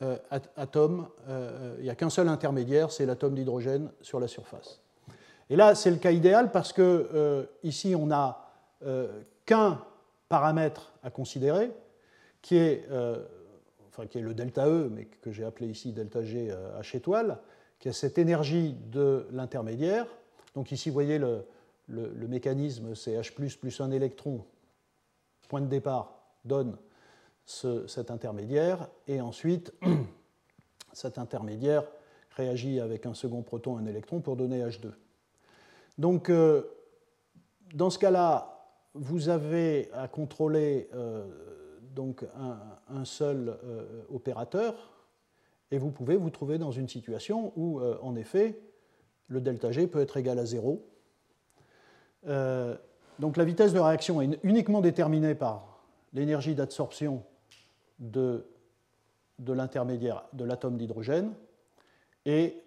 [0.03, 0.17] euh,
[0.57, 4.81] atome, euh, il n'y a qu'un seul intermédiaire, c'est l'atome d'hydrogène sur la surface.
[5.51, 8.51] Et là, c'est le cas idéal parce que ici, on n'a
[9.47, 9.81] qu'un
[10.29, 11.71] paramètre à considérer,
[12.43, 12.87] qui est,
[13.89, 17.39] enfin, qui est le delta E, mais que j'ai appelé ici delta G H étoile,
[17.79, 20.07] qui a cette énergie de l'intermédiaire,
[20.55, 21.45] donc ici, vous voyez le,
[22.27, 24.45] mécanisme, c'est H plus un électron,
[25.49, 26.77] point de départ, donne
[27.45, 29.73] cet intermédiaire, et ensuite,
[30.93, 31.85] cet intermédiaire
[32.31, 34.91] réagit avec un second proton, un électron, pour donner H2.
[35.97, 36.63] Donc, euh,
[37.75, 41.25] dans ce cas-là, vous avez à contrôler euh,
[41.95, 42.25] donc
[42.89, 44.95] un, seul euh, opérateur,
[45.71, 48.59] et vous pouvez vous trouver dans une situation où, en effet,
[49.29, 50.83] le delta G peut être égal à 0.
[52.27, 52.77] Euh,
[53.19, 57.23] donc la vitesse de réaction est uniquement déterminée par l'énergie d'absorption
[57.99, 58.47] de,
[59.39, 61.33] de l'intermédiaire de l'atome d'hydrogène.
[62.25, 62.63] Et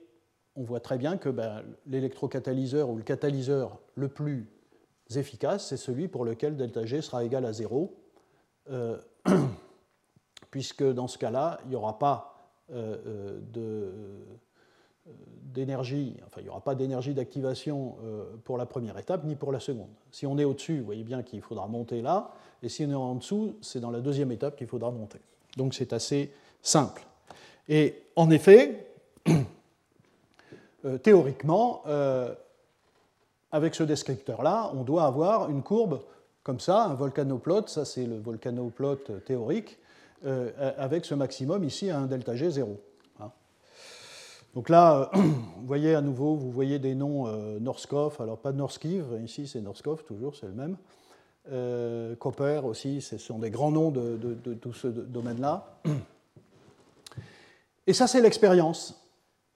[0.56, 4.48] on voit très bien que ben, l'électrocatalyseur ou le catalyseur le plus
[5.16, 7.98] efficace, c'est celui pour lequel delta G sera égal à 0,
[8.70, 8.98] euh,
[10.52, 12.36] puisque dans ce cas-là, il n'y aura pas
[12.72, 13.92] euh, de
[15.54, 19.52] d'énergie, enfin il n'y aura pas d'énergie d'activation euh, pour la première étape ni pour
[19.52, 19.90] la seconde.
[20.12, 22.32] Si on est au-dessus, vous voyez bien qu'il faudra monter là,
[22.64, 25.20] et si on est en dessous, c'est dans la deuxième étape qu'il faudra monter.
[25.58, 26.32] Donc c'est assez
[26.62, 27.04] simple.
[27.68, 28.88] Et en effet,
[30.86, 32.34] euh, théoriquement, euh,
[33.52, 36.02] avec ce descripteur-là, on doit avoir une courbe
[36.43, 39.77] comme ça, un volcanoplot, ça c'est le volcanoplot théorique,
[40.23, 42.80] avec ce maximum ici à un delta G 0.
[44.54, 49.06] Donc là, vous voyez à nouveau, vous voyez des noms euh, Norskov, alors pas Norskiv,
[49.23, 50.77] ici c'est Norskov, toujours, c'est le même.
[51.51, 55.80] Euh, Copper aussi, ce sont des grands noms de, tout ce domaine-là.
[57.88, 59.01] Et ça, c'est l'expérience.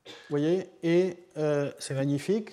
[0.05, 2.51] Vous voyez Et euh, c'est magnifique.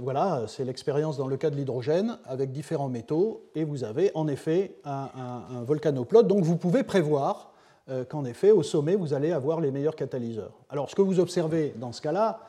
[0.00, 3.50] Voilà, c'est l'expérience dans le cas de l'hydrogène avec différents métaux.
[3.54, 6.28] Et vous avez en effet un, volcanoplote.
[6.28, 7.54] Donc vous pouvez prévoir
[7.90, 10.54] euh, qu'en effet, au sommet, vous allez avoir les meilleurs catalyseurs.
[10.70, 12.40] Alors, ce que vous observez dans ce cas-là,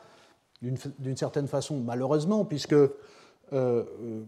[0.62, 2.74] d'une certaine façon, malheureusement, puisque,
[3.52, 3.84] euh,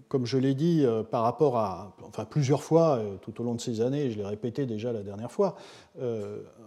[0.09, 1.97] comme je l'ai dit euh, par rapport à,
[2.29, 5.57] plusieurs fois tout au long de ces années, je l'ai répété déjà la dernière fois,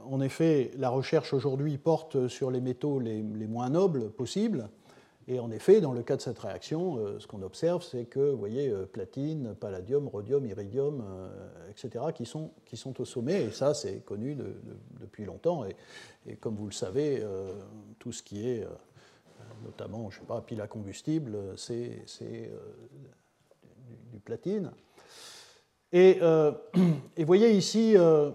[0.10, 4.70] en effet, la recherche aujourd'hui porte sur les métaux les, moins nobles possibles,
[5.28, 8.38] Et en effet, dans le cas de cette réaction, ce qu'on observe, c'est que, vous
[8.38, 11.04] voyez, platine, palladium, rhodium, iridium,
[11.70, 13.44] etc., qui sont, qui sont au sommet.
[13.44, 14.36] Et ça, c'est connu
[15.00, 15.64] depuis longtemps.
[16.26, 17.24] Et, comme vous le savez,
[18.00, 18.66] tout ce qui est
[19.64, 22.04] notamment, je ne sais pas, pile à combustible, c'est
[24.12, 24.72] du, platine.
[25.92, 28.32] Et, euh, vous voyez ici, euh,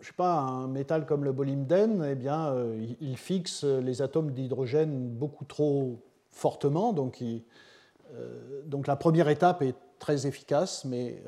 [0.00, 4.32] je sais pas, un métal comme le molybdène, eh bien, euh, il fixe les atomes
[4.32, 7.22] d'hydrogène beaucoup trop fortement, donc,
[8.66, 11.22] donc, la première étape est très efficace, mais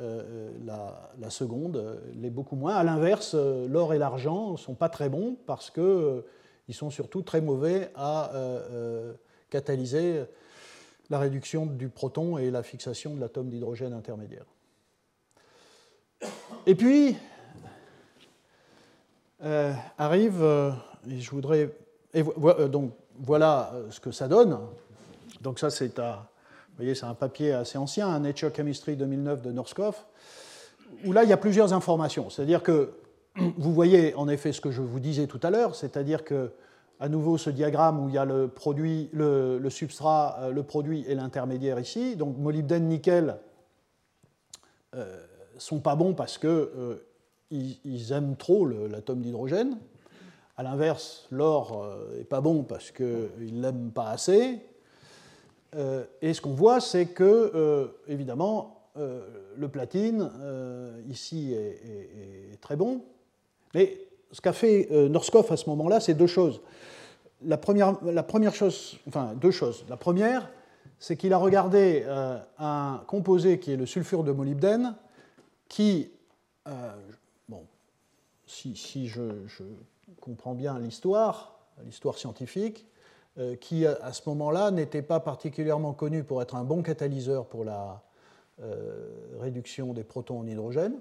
[0.64, 2.76] la, la, seconde l'est beaucoup moins.
[2.76, 6.24] À l'inverse, l'or et l'argent ne sont pas très bons parce que
[6.70, 9.12] ils sont surtout très mauvais à euh, euh,
[9.50, 10.22] catalyser
[11.10, 14.44] la réduction du proton et la fixation de l'atome d'hydrogène intermédiaire.
[16.66, 17.16] Et puis,
[19.42, 20.42] euh, arrive,
[21.08, 21.70] et je voudrais.
[22.68, 24.58] donc voilà ce que ça donne.
[25.40, 26.00] Donc ça, c'est
[26.94, 29.96] c'est un papier assez ancien, un Nature Chemistry 2009 de Norskov,
[31.04, 32.30] où là, il y a plusieurs informations.
[32.30, 32.92] C'est-à-dire que
[33.58, 36.52] vous voyez en effet ce que je vous disais tout à l'heure, c'est-à-dire que
[37.00, 41.04] à nouveau ce diagramme où il y a le, produit, le, substrat, euh, le produit
[41.08, 42.14] et l'intermédiaire ici.
[42.14, 43.38] Donc molybdène, nickel
[44.94, 45.24] euh,
[45.56, 47.02] sont pas bons parce euh,
[47.50, 49.76] ils aiment trop l'atome d'hydrogène.
[50.56, 51.86] À l'inverse, l'or
[52.16, 54.60] n'est pas bon parce qu'il ne l'aime pas assez.
[55.74, 60.30] et ce qu'on voit, c'est que, évidemment, le platine,
[61.08, 63.02] ici, est, très bon.
[63.74, 63.98] Mais
[64.32, 66.60] ce qu'a fait Norskov à ce moment-là, c'est deux choses
[67.44, 69.84] la première, la première chose, enfin deux choses.
[69.88, 70.50] La première,
[70.98, 74.94] c'est qu'il a regardé euh, un composé qui est le sulfure de molybdène,
[75.68, 76.10] qui,
[76.68, 76.92] euh,
[78.50, 79.22] si, je,
[80.20, 82.86] comprends bien l'histoire, l'histoire scientifique,
[83.38, 87.64] euh, qui à ce moment-là n'était pas particulièrement connu pour être un bon catalyseur pour
[87.64, 88.02] la
[89.38, 91.00] réduction des protons en hydrogène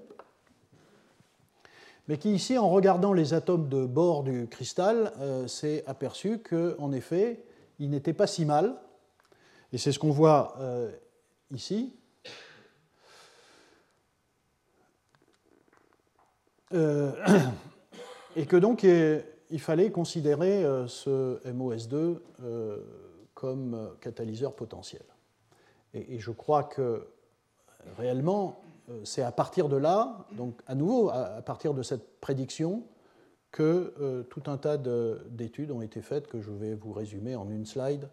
[2.10, 6.90] mais qui ici, en regardant les atomes de bord du cristal, euh, s'est aperçu qu'en
[6.90, 7.40] effet,
[7.78, 8.74] il n'était pas si mal.
[9.72, 10.90] Et c'est ce qu'on voit euh,
[11.54, 11.94] ici.
[16.72, 17.12] Euh,
[18.36, 22.18] et que donc il fallait considérer ce MOS2
[23.34, 25.02] comme catalyseur potentiel.
[25.94, 27.08] Et, je crois que
[27.98, 32.84] réellement, euh, c'est à partir de là, donc à nouveau à partir de cette prédiction,
[33.50, 37.50] que euh, tout un tas d'études ont été faites que je vais vous résumer en
[37.50, 38.08] une slide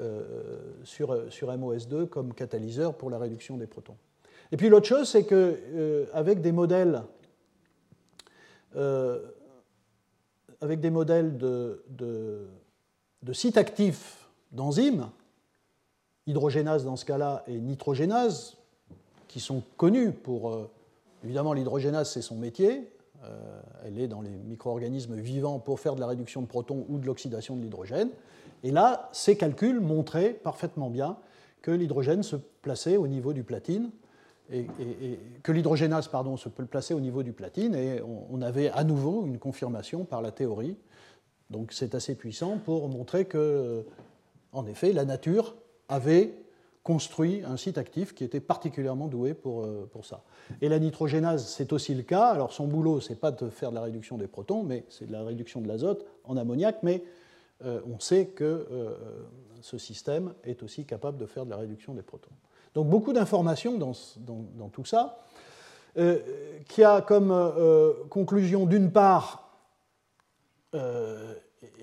[0.00, 3.96] euh, sur, sur MOS2 comme catalyseur pour la réduction des protons.
[4.50, 7.02] Et puis l'autre chose, c'est qu'avec des modèles,
[10.60, 12.48] avec des modèles de
[13.32, 15.08] sites actifs d'enzymes,
[16.26, 18.56] hydrogénase dans ce cas-là et nitrogénase,
[19.28, 20.50] qui sont connus pour.
[20.50, 20.70] Euh,
[21.24, 22.90] évidemment, l'hydrogénase, c'est son métier.
[23.24, 26.98] Euh, elle est dans les micro-organismes vivants pour faire de la réduction de protons ou
[26.98, 28.10] de l'oxydation de l'hydrogène.
[28.62, 31.16] Et là, ces calculs montraient parfaitement bien
[31.62, 33.90] que l'hydrogène se plaçait au niveau du platine,
[34.52, 34.66] et,
[35.42, 39.24] que l'hydrogénase pardon, se peut placer au niveau du platine, et on, avait à nouveau
[39.26, 40.76] une confirmation par la théorie.
[41.50, 43.84] Donc c'est assez puissant pour montrer que,
[44.52, 45.54] en effet, la nature
[45.88, 46.34] avait
[46.82, 50.24] construit un site actif qui était particulièrement doué pour, euh, pour ça.
[50.60, 52.26] Et la nitrogénase, c'est aussi le cas.
[52.26, 55.12] Alors son boulot, c'est pas de faire de la réduction des protons, mais c'est de
[55.12, 57.04] la réduction de l'azote en ammoniac, mais
[57.64, 58.94] euh, on sait que euh,
[59.60, 62.32] ce système est aussi capable de faire de la réduction des protons.
[62.74, 65.18] Donc beaucoup d'informations dans, tout ça,
[66.68, 67.52] qui a comme
[68.08, 69.50] conclusion d'une part,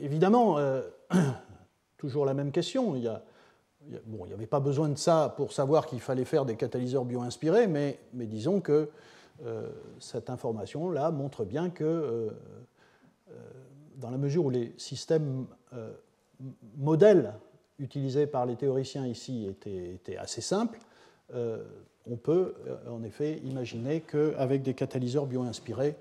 [0.02, 0.58] évidemment,
[1.98, 3.22] toujours la même question, il y a
[4.06, 7.06] Bon, il n'y avait pas besoin de ça pour savoir qu'il fallait faire des catalyseurs
[7.06, 8.90] bio-inspirés, mais, mais disons que
[9.46, 12.30] euh, cette information-là montre bien que, euh,
[13.32, 13.34] euh,
[13.96, 15.46] dans la mesure où les systèmes
[16.78, 17.34] modèles
[17.80, 20.80] utilisés par les théoriciens ici étaient assez simples,
[21.34, 22.56] on peut
[22.90, 25.96] en effet imaginer qu'avec des catalyseurs bio-inspirés,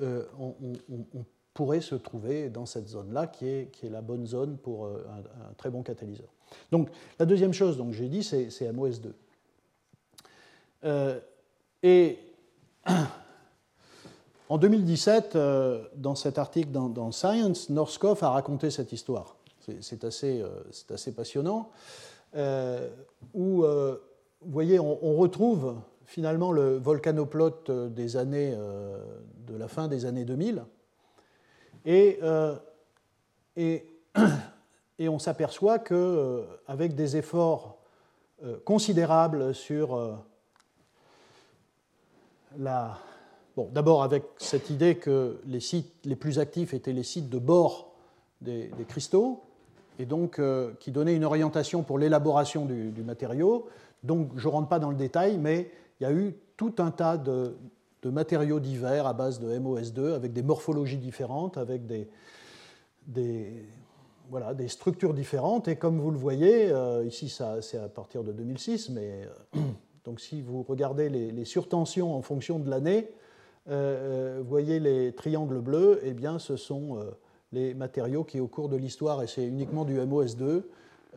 [0.00, 0.54] on,
[1.54, 5.82] pourrait se trouver dans cette zone-là, qui est, la bonne zone pour un très bon
[5.82, 6.28] catalyseur.
[6.70, 6.88] Donc
[7.18, 9.12] la deuxième chose, donc j'ai dit, c'est MOS2.
[10.84, 11.18] Euh,
[11.82, 12.18] et
[14.48, 19.36] en 2017, euh, dans cet article dans, Science, Norskov a raconté cette histoire.
[19.80, 21.70] C'est assez, euh, passionnant.
[23.34, 28.54] où, vous voyez, on, retrouve finalement le volcanoplot des années,
[29.46, 30.64] de la fin des années 2000.
[34.96, 37.78] Et, on s'aperçoit qu'avec des efforts
[38.64, 40.18] considérables sur
[42.58, 42.98] la...
[43.56, 47.38] Bon, d'abord avec cette idée que les sites les plus actifs étaient les sites de
[47.38, 47.94] bord
[48.40, 49.42] des, cristaux,
[49.98, 50.40] et donc
[50.80, 53.68] qui donnaient une orientation pour l'élaboration du, matériau.
[54.02, 55.70] Donc je ne rentre pas dans le détail, mais
[56.00, 57.56] il y a eu tout un tas de,
[58.04, 62.06] matériaux divers à base de MOS2 avec des morphologies différentes, avec des,
[64.28, 65.68] voilà, des structures différentes.
[65.68, 69.26] Et comme vous le voyez, euh, ici c'est à partir de 2006, mais
[69.56, 69.60] euh,
[70.04, 73.10] donc si vous regardez les, surtensions en fonction de l'année,
[73.70, 76.98] euh, vous voyez les triangles bleus, et eh bien ce sont
[77.54, 80.64] les matériaux qui au cours de l'histoire, et c'est uniquement du MOS2,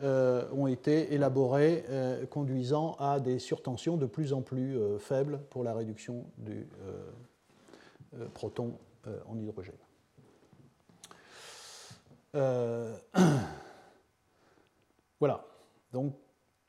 [0.02, 5.40] euh, ont été élaborés euh, conduisant à des surtensions de plus en plus euh, faibles
[5.50, 6.68] pour la réduction du
[8.32, 8.78] proton
[9.28, 9.74] en hydrogène.
[15.20, 15.44] voilà.
[15.92, 16.14] Donc,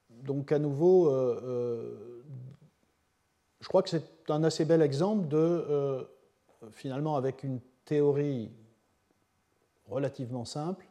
[0.10, 1.10] donc à nouveau,
[3.62, 6.06] je crois que c'est un assez bel exemple de,
[6.72, 8.52] finalement, avec une théorie
[9.90, 10.86] relativement simple,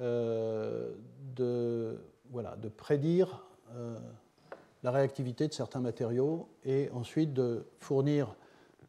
[0.00, 0.92] euh,
[1.36, 1.96] de,
[2.30, 3.44] voilà, de prédire
[3.76, 3.96] euh,
[4.82, 8.34] la réactivité de certains matériaux et ensuite de fournir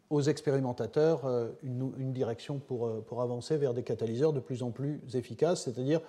[0.10, 5.00] aux expérimentateurs euh, une, direction pour, pour, avancer vers des catalyseurs de plus en plus
[5.14, 6.02] efficaces, c'est-à-dire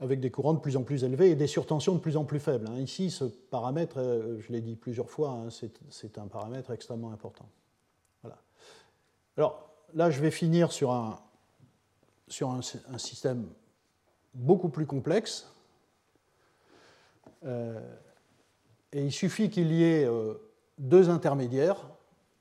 [0.00, 2.40] avec des courants de plus en plus élevés et des surtensions de plus en plus
[2.40, 2.68] faibles.
[2.68, 2.78] Hein.
[2.78, 3.98] Ici, ce paramètre,
[4.38, 5.48] je l'ai dit plusieurs fois, hein,
[5.90, 7.48] c'est un paramètre extrêmement important.
[8.22, 8.38] Voilà.
[9.36, 11.18] Alors là, je vais finir sur un,
[12.28, 13.46] sur un, système
[14.34, 15.52] beaucoup plus complexe.
[17.44, 17.80] Euh,
[18.92, 20.34] et il suffit qu'il y ait euh,
[20.78, 21.88] deux intermédiaires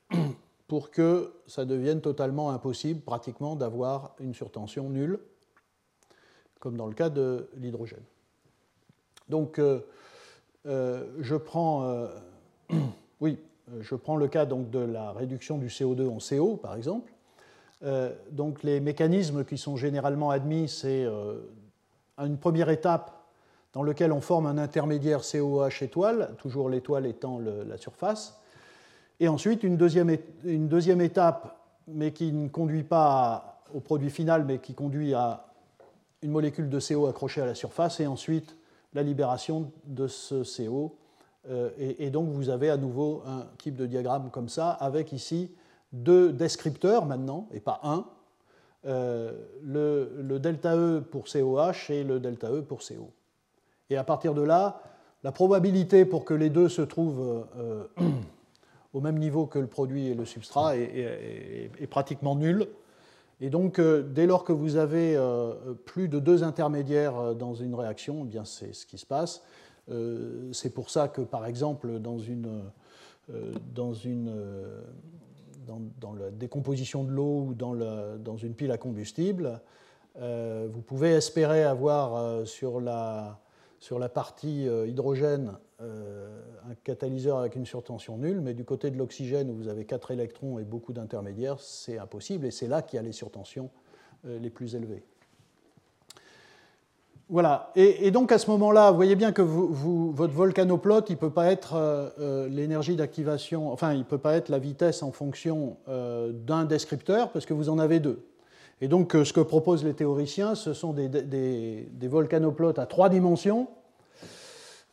[0.67, 5.19] pour que ça devienne totalement impossible, pratiquement, d'avoir une surtension nulle,
[6.59, 8.03] comme dans le cas de l'hydrogène.
[9.29, 9.81] Donc, euh,
[10.65, 12.07] je prends,
[13.21, 13.37] oui,
[13.79, 17.11] je prends le cas donc, de la réduction du CO2 en CO, par exemple.
[18.31, 21.05] Donc, les mécanismes qui sont généralement admis, c'est
[22.17, 23.17] une première étape
[23.73, 28.39] dans laquelle on forme un intermédiaire COH étoile, toujours l'étoile étant la surface,
[29.19, 31.57] et ensuite une deuxième, une deuxième, étape,
[31.87, 35.45] mais qui ne conduit pas au produit final, mais qui conduit à
[36.21, 38.55] une molécule de CO accrochée à la surface, et ensuite
[38.93, 40.95] la libération de ce CO.
[41.49, 45.51] Euh, et, donc vous avez à nouveau un type de diagramme comme ça, avec ici
[45.93, 48.05] deux descripteurs maintenant, et pas un,
[48.85, 49.33] euh,
[49.63, 53.11] le, delta E pour COH et le delta E pour CO.
[53.89, 54.81] Et à partir de là,
[55.23, 57.83] la probabilité pour que les deux se trouvent euh,
[58.93, 62.67] au même niveau que le produit et le substrat est, pratiquement nulle.
[63.41, 65.19] Et donc, euh, dès lors que vous avez
[65.85, 69.43] plus de deux intermédiaires dans une réaction, eh bien c'est ce qui se passe.
[70.53, 72.61] c'est pour ça que, par exemple, dans une,
[73.73, 74.33] dans une
[75.67, 79.61] dans, la décomposition de l'eau ou dans, une pile à combustible,
[80.19, 83.39] euh, vous pouvez espérer avoir euh, sur, la,
[83.79, 88.97] sur la partie euh, hydrogène un catalyseur avec une surtension nulle, mais du côté de
[88.97, 92.97] l'oxygène où vous avez 4 électrons et beaucoup d'intermédiaires, c'est impossible et c'est là qu'il
[92.97, 93.69] y a les surtensions
[94.23, 95.03] les plus élevées.
[97.29, 97.71] Voilà.
[97.75, 101.51] Et, donc à ce moment-là, vous voyez bien que votre volcanoplot, il ne peut pas
[101.51, 105.75] être euh, euh, l'énergie d'activation, enfin, il ne peut pas être la vitesse en fonction
[105.89, 108.25] euh, d'un descripteur, parce que vous en avez deux.
[108.79, 113.67] Et donc ce que proposent les théoriciens, ce sont des, des, volcanoplots à trois dimensions,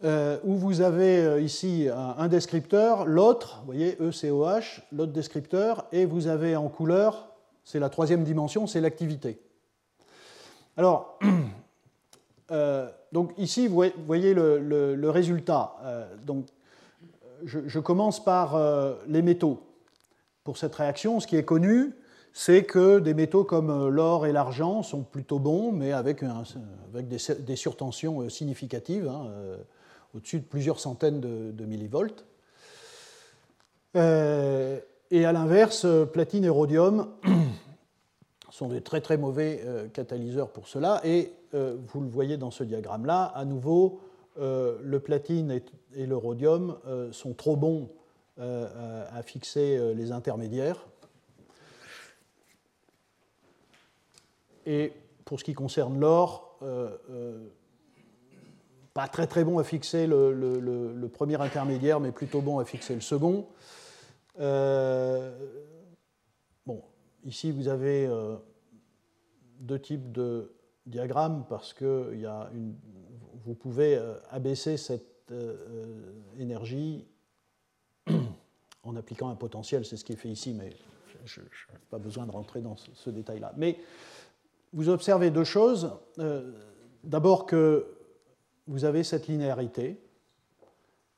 [0.03, 6.57] où vous avez ici un, descripteur, l'autre, vous voyez, ECOH, l'autre descripteur, et vous avez
[6.57, 7.29] en couleur,
[7.63, 9.39] c'est la troisième dimension, c'est l'activité.
[10.79, 11.19] Alors,
[12.51, 15.77] Euh, donc ici, vous voyez le, résultat.
[15.85, 16.47] Euh, donc,
[17.45, 19.63] je, commence par euh, les métaux.
[20.45, 21.95] Pour cette réaction, ce qui est connu,
[22.33, 26.23] c'est que des métaux comme l'or et l'argent sont plutôt bons, mais avec,
[26.93, 29.31] des, surtensions significatives, hein,
[30.15, 32.27] au-dessus de plusieurs centaines de millivolts.
[33.95, 37.09] et à l'inverse, platine et rhodium
[38.55, 41.01] sont des très très mauvais euh, catalyseurs pour cela.
[41.03, 44.01] Et euh, vous le voyez dans ce diagramme-là, à nouveau,
[44.39, 45.51] euh, le platine
[45.97, 46.77] et, le rhodium
[47.13, 47.89] sont trop bons
[48.37, 50.89] à fixer les intermédiaires.
[54.67, 54.93] Et
[55.25, 56.59] pour ce qui concerne l'or,
[58.93, 63.01] pas très très bon à fixer le, premier intermédiaire, mais plutôt bon à fixer le
[63.01, 63.47] second.
[67.25, 68.37] Ici, vous avez euh,
[69.61, 70.53] deux types de
[70.87, 72.15] diagramme parce que
[73.45, 73.99] vous pouvez
[74.31, 75.33] abaisser cette
[76.39, 77.07] énergie
[78.83, 80.71] en appliquant un potentiel, c'est ce qui est fait ici, mais
[81.25, 83.55] je n'ai pas besoin de rentrer dans ce, détail-là.
[83.57, 83.79] Mais
[84.75, 85.91] vous observez deux choses.
[87.03, 87.87] D'abord que
[88.67, 89.99] vous avez cette linéarité,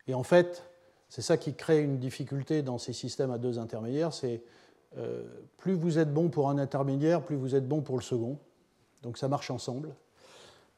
[0.07, 0.63] et en fait,
[1.09, 4.43] c'est ça qui crée une difficulté dans ces systèmes à deux intermédiaires, c'est
[4.99, 5.24] euh,
[5.59, 8.39] plus vous êtes bon pour un intermédiaire, plus vous êtes bon pour le second.
[9.03, 9.95] Donc ça marche ensemble.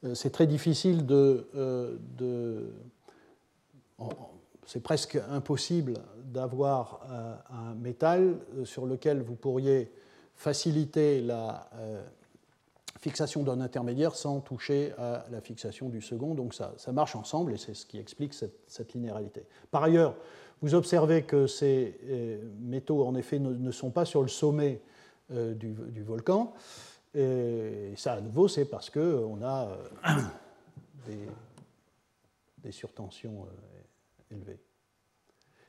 [0.04, 1.48] Euh, c'est très difficile de...
[1.54, 2.68] Euh,
[4.66, 5.94] c'est presque impossible
[6.24, 7.00] d'avoir
[7.50, 9.90] un métal sur lequel vous pourriez
[10.34, 11.68] faciliter la
[12.98, 16.34] fixation d'un intermédiaire sans toucher à la fixation du second.
[16.34, 19.46] Donc ça, marche ensemble et c'est ce qui explique cette, linéarité.
[19.70, 20.16] Par ailleurs,
[20.60, 24.80] vous observez que ces euh, métaux, en effet, ne, sont pas sur le sommet
[25.32, 26.52] euh, du, volcan.
[27.14, 29.68] Et ça, à nouveau, c'est parce qu'on a
[30.08, 31.14] euh,
[32.62, 33.46] des, surtensions
[34.30, 34.58] élevées.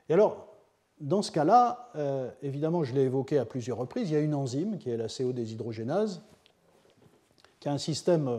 [0.10, 0.54] Et alors,
[1.00, 1.94] dans ce cas-là,
[2.42, 5.08] évidemment, je l'ai évoqué à plusieurs reprises, il y a une enzyme qui est la
[5.08, 6.22] CO-déshydrogénase
[7.62, 8.30] qui a un système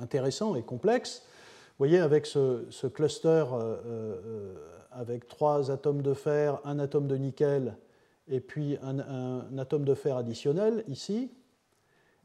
[0.00, 1.24] intéressant et complexe.
[1.26, 3.44] Vous voyez, avec ce, cluster
[4.96, 7.76] avec trois atomes de fer, un atome de nickel
[8.28, 11.30] et puis un, atome de fer additionnel ici.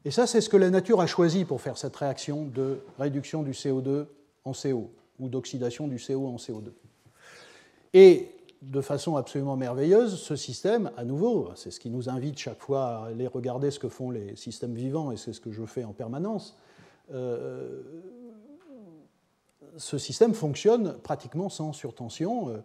[0.04, 3.42] Et ça, c'est ce que la nature a choisi pour faire cette réaction de réduction
[3.42, 4.06] du CO2
[4.44, 6.72] en CO ou d'oxydation du CO en CO2.
[7.94, 8.30] Et
[8.62, 12.86] de façon absolument merveilleuse, ce système, à nouveau, c'est ce qui nous invite chaque fois
[12.86, 15.84] à aller regarder ce que font les systèmes vivants, et c'est ce que je fais
[15.84, 16.56] en permanence,
[17.12, 17.82] euh,
[19.76, 22.48] ce système fonctionne pratiquement sans surtension.
[22.48, 22.58] Euh,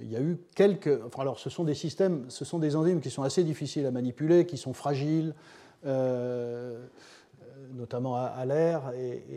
[0.00, 1.00] il y a eu quelques.
[1.06, 3.90] Enfin, alors, ce sont des systèmes, ce sont des enzymes qui sont assez difficiles à
[3.90, 5.34] manipuler, qui sont fragiles.
[5.86, 6.86] Euh,
[7.74, 8.92] notamment à, l'air.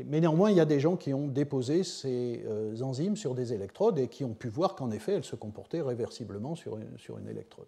[0.05, 3.53] mais néanmoins, il y a des gens qui ont déposé ces euh, enzymes sur des
[3.53, 7.18] électrodes et qui ont pu voir qu'en effet, elles se comportaient réversiblement sur une, sur
[7.18, 7.68] une électrode.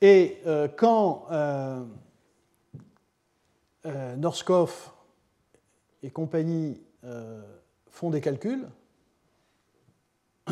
[0.00, 1.84] Et euh, quand euh,
[4.16, 4.92] Norskov
[6.02, 6.80] et compagnie
[7.90, 8.68] font des calculs,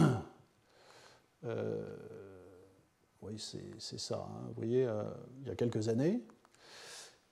[3.23, 3.37] oui,
[3.79, 4.89] c'est ça, hein, vous voyez,
[5.43, 6.23] il y a quelques années,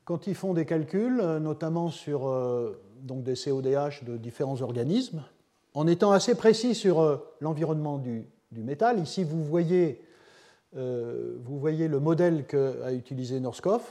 [0.06, 5.22] quand ils font des calculs, euh, notamment sur euh, des CODH de différents organismes,
[5.74, 10.00] en étant assez précis sur euh, l'environnement du, métal, ici vous voyez,
[10.72, 13.82] vous voyez le modèle qu'a utilisé Norskov.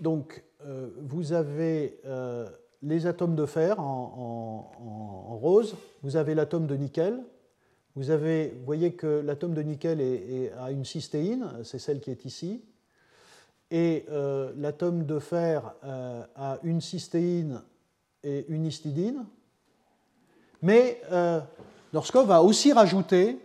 [0.00, 0.42] Donc
[1.02, 2.00] vous avez
[2.82, 4.70] les atomes de fer en,
[5.40, 7.22] rose, vous avez l'atome de nickel,
[7.94, 10.00] vous, avez, voyez que l'atome de nickel
[10.58, 12.62] a une cystéine, c'est celle qui est ici,
[13.70, 17.62] et euh, l'atome de fer euh, a une cystéine
[18.22, 19.24] et une histidine.
[20.62, 21.40] Mais euh,
[21.92, 23.38] Norskov a aussi rajouté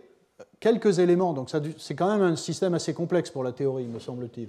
[0.60, 4.48] quelques éléments, donc c'est quand même un système assez complexe pour la théorie, me semble-t-il,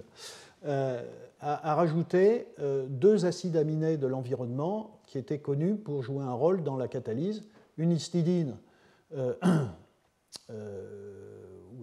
[0.65, 2.47] a, rajouté
[2.87, 7.43] deux acides aminés de l'environnement qui étaient connus pour jouer un rôle dans la catalyse.
[7.77, 8.57] Une histidine,
[9.13, 9.25] où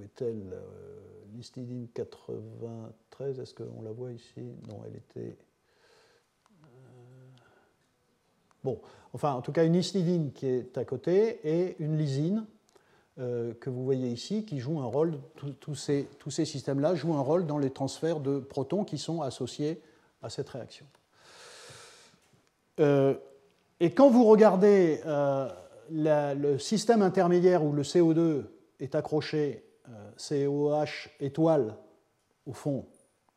[0.02, 0.56] est-elle
[1.40, 4.42] L'histidine 93, est-ce qu'on la voit ici?
[4.68, 5.38] Non, elle était.
[6.64, 6.66] Euh,
[8.62, 8.78] bon,
[9.14, 12.44] enfin, en tout cas, une histidine qui est à côté et une lysine euh,
[13.16, 15.18] que vous voyez ici qui joue un rôle,
[15.60, 19.82] tous ces, systèmes-là jouent un rôle dans les transferts de protons qui sont associés
[20.22, 20.86] à cette réaction.
[22.78, 23.14] Euh,
[23.78, 25.00] et quand vous regardez
[25.90, 28.44] le système intermédiaire où le CO2
[28.78, 29.64] est accroché
[30.16, 31.76] COH étoile,
[32.46, 32.86] au fond,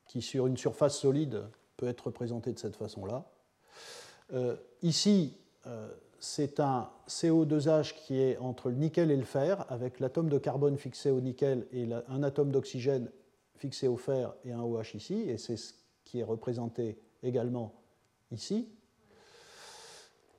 [0.08, 1.44] qui sur une surface solide
[1.78, 3.26] peut être représenté de cette façon-là.
[4.34, 5.90] Euh, ici, euh,
[6.24, 10.78] c'est un CO2H qui est entre le nickel et le fer, avec l'atome de carbone
[10.78, 13.12] fixé au nickel et un atome d'oxygène
[13.58, 15.74] fixé au fer et un OH ici, et c'est ce
[16.06, 17.74] qui est représenté également
[18.32, 18.70] ici.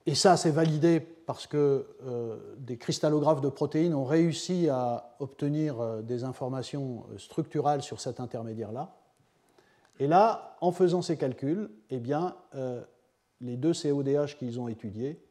[0.06, 5.82] Et ça, c'est validé parce que euh, des cristallographes de protéines ont réussi à obtenir
[5.82, 8.96] euh, des informations euh, structurales sur cet intermédiaire-là.
[9.98, 12.34] Et là, en faisant ces calculs, eh bien,
[13.40, 15.23] les deux CODH qu'ils ont étudiés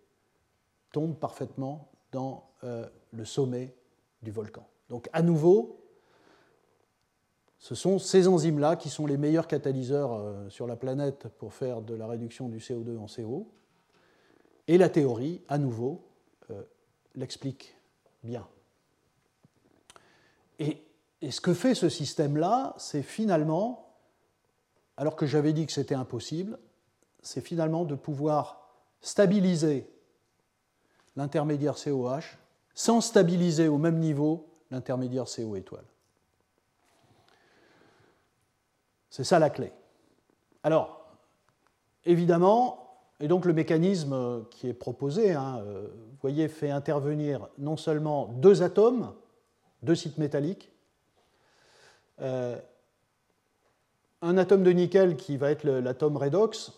[0.93, 3.75] tombent parfaitement dans le sommet
[4.21, 4.65] du volcan.
[4.89, 5.81] Donc, à nouveau,
[7.59, 11.93] ce sont ces enzymes-là qui sont les meilleurs catalyseurs sur la planète pour faire de
[11.93, 13.51] la réduction du CO2 en CO.
[14.67, 16.05] Et la théorie, à nouveau,
[16.49, 16.63] euh,
[17.15, 17.75] l'explique
[18.23, 18.47] bien.
[20.59, 20.83] Et,
[21.29, 23.95] ce que fait ce système-là, c'est finalement
[24.97, 26.59] alors que j'avais dit que c'était impossible,
[27.21, 28.69] c'est finalement de pouvoir
[28.99, 29.89] stabiliser
[31.15, 32.37] l'intermédiaire COH
[32.73, 35.85] sans stabiliser au même niveau l'intermédiaire CO étoile.
[39.09, 39.71] C'est ça la clé.
[40.63, 41.05] Alors,
[42.05, 42.83] évidemment,
[43.19, 48.27] et donc le mécanisme qui est proposé, hein, euh, vous voyez, fait intervenir non seulement
[48.37, 49.13] deux atomes,
[49.83, 50.71] deux sites métalliques,
[52.21, 52.57] euh,
[54.21, 56.71] un atome de nickel qui va être l'atome redox,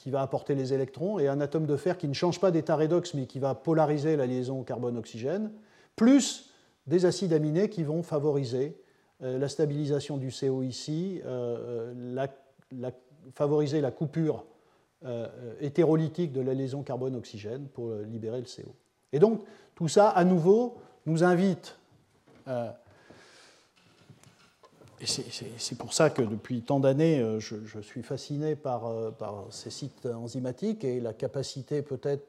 [0.00, 2.74] qui va apporter les électrons, et un atome de fer qui ne change pas d'état
[2.74, 5.52] redox, mais qui va polariser la liaison carbone-oxygène,
[5.94, 6.50] plus
[6.86, 8.80] des acides aminés qui vont favoriser
[9.22, 12.90] euh, la stabilisation du CO ici, euh, euh,
[13.34, 14.46] favoriser la coupure
[15.60, 18.74] hétérolytique de la liaison carbone-oxygène pour libérer le CO.
[19.14, 19.42] Et donc,
[19.74, 20.76] tout ça, à nouveau,
[21.06, 21.78] nous invite
[25.06, 30.84] c'est pour ça que depuis tant d'années, je, suis fasciné par, par, ces sites enzymatiques
[30.84, 32.26] et la capacité peut-être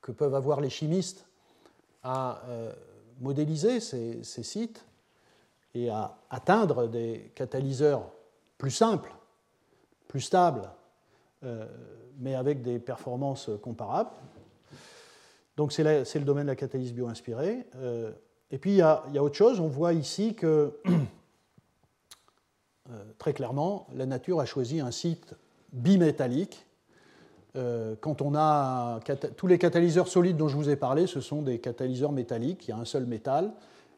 [0.00, 1.26] que peuvent avoir les chimistes
[2.02, 2.42] à
[3.20, 4.84] modéliser ces, sites
[5.74, 8.10] et à atteindre des catalyseurs
[8.58, 9.14] plus simples,
[10.08, 10.68] plus stables,
[11.44, 11.66] euh,
[12.18, 14.10] mais avec des performances comparables.
[15.56, 17.66] Donc c'est le domaine de la catalyse bio-inspirée.
[17.76, 18.12] Euh,
[18.50, 20.78] et puis il y, a, autre chose, on voit ici que
[22.92, 25.34] euh, très clairement, la nature a choisi un site
[25.72, 26.66] bimétallique
[27.54, 29.00] euh, quand on a
[29.36, 32.70] tous les catalyseurs solides dont je vous ai parlé, ce sont des catalyseurs métalliques, il
[32.70, 33.52] y a un seul métal.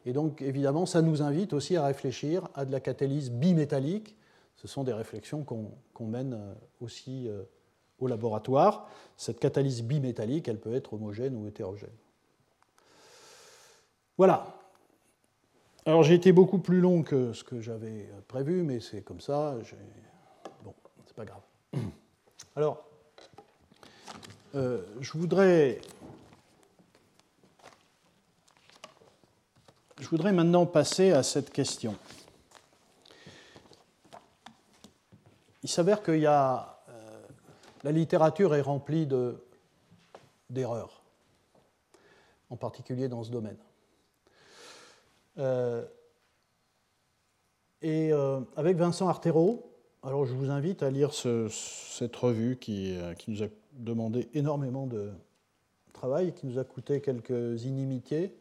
[0.05, 4.15] Et donc, évidemment, ça nous invite aussi à réfléchir à de la catalyse bimétallique.
[4.57, 7.29] Ce sont des réflexions qu'on mène euh, aussi
[7.99, 8.89] au laboratoire.
[9.15, 11.89] Cette catalyse bimétallique, elle peut être homogène ou hétérogène.
[14.17, 14.54] Voilà.
[15.85, 19.55] Alors, j'ai été beaucoup plus long que ce que j'avais prévu, mais c'est comme ça.
[20.63, 20.73] Bon,
[21.05, 21.41] c'est pas grave.
[22.55, 22.85] Alors,
[24.55, 25.79] euh, je voudrais
[30.05, 31.95] Je voudrais maintenant passer à cette question.
[35.63, 36.25] Il s'avère qu'il.
[36.27, 36.59] Euh,
[37.83, 39.07] la littérature est remplie
[40.49, 41.01] d'erreurs,
[42.49, 43.57] en particulier dans ce domaine.
[45.37, 45.83] Euh,
[47.81, 48.11] et
[48.55, 49.71] avec Vincent Artero,
[50.01, 55.11] alors je vous invite à lire cette revue qui, qui nous a demandé énormément de
[55.93, 58.35] travail, qui nous a coûté quelques inimitiés,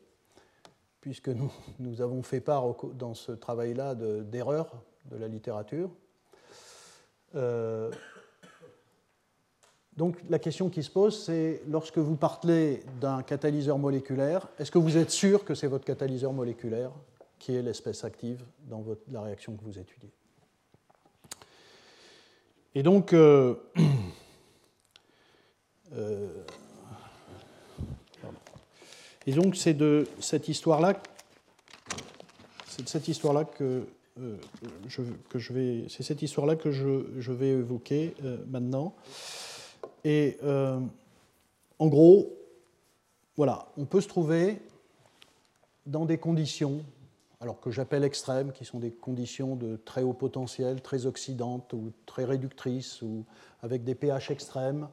[1.00, 1.50] puisque nous,
[2.00, 2.64] avons fait part
[2.94, 4.70] dans ce travail-là d'erreurs
[5.10, 5.90] de, la littérature.
[7.34, 7.90] Euh,
[9.96, 14.78] donc la question qui se pose, c'est lorsque vous parlez d'un catalyseur moléculaire, est-ce que
[14.78, 16.90] vous êtes sûr que c'est votre catalyseur moléculaire
[17.38, 20.10] qui est l'espèce active dans la réaction que vous étudiez?
[22.74, 23.54] Et donc, euh,
[25.96, 26.28] Euh,
[29.26, 31.00] et donc c'est de cette histoire-là,
[33.60, 33.84] euh,
[34.88, 38.14] je, que je vais, évoquer
[38.48, 38.94] maintenant.
[40.04, 42.32] Et en gros,
[43.36, 44.60] voilà, on peut se trouver
[45.86, 46.82] dans des conditions,
[47.40, 51.92] alors que j'appelle extrêmes, qui sont des conditions de très haut potentiel, très oxydantes ou
[52.06, 53.24] très réductrices, ou
[53.62, 54.88] avec des pH extrêmes,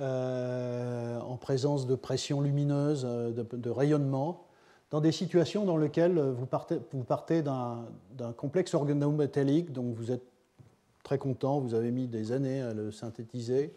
[0.00, 4.44] euh, en présence de pression lumineuse, euh, de, rayonnement,
[4.90, 10.24] dans des situations dans lesquelles vous partez, vous partez d'un complexe organométallique, dont vous êtes
[11.02, 13.74] très content, vous avez mis des années à le synthétiser.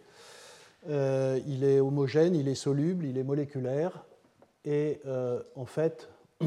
[0.90, 4.06] Euh, il est homogène, il est soluble, il est moléculaire,
[4.66, 5.00] et
[5.56, 6.10] en fait,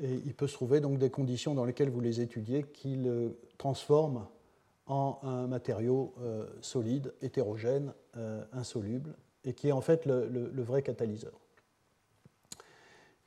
[0.00, 4.26] il peut se trouver donc des conditions dans lesquelles vous les étudiez qui le transforment
[4.88, 10.82] en un matériau euh, solide, hétérogène, euh, insoluble, et qui est en fait le, vrai
[10.82, 11.38] catalyseur.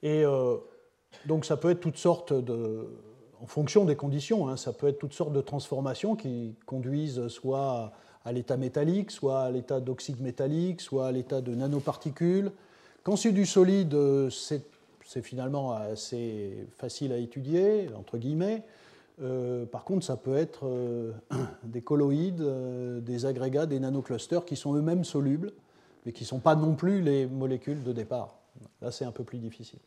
[0.02, 0.58] Et euh,
[1.28, 2.90] donc ça peut être toutes sortes de,
[3.40, 7.70] en fonction des conditions, hein, ça peut être toutes sortes de transformations qui conduisent soit
[7.70, 7.94] à
[8.32, 12.52] l'état métallique, soit à l'état d'oxyde métallique, soit à l'état de nanoparticules.
[13.04, 13.96] Quand c'est du solide,
[14.30, 18.64] c'est finalement assez facile à étudier, entre guillemets.
[19.22, 21.12] Euh, par contre, ça peut être euh,
[21.64, 25.52] des colloïdes, euh, des agrégats, des nanoclusters qui sont eux-mêmes solubles,
[26.06, 28.40] mais qui ne sont pas non plus les molécules de départ.
[28.82, 29.80] Là, c'est un peu plus difficile.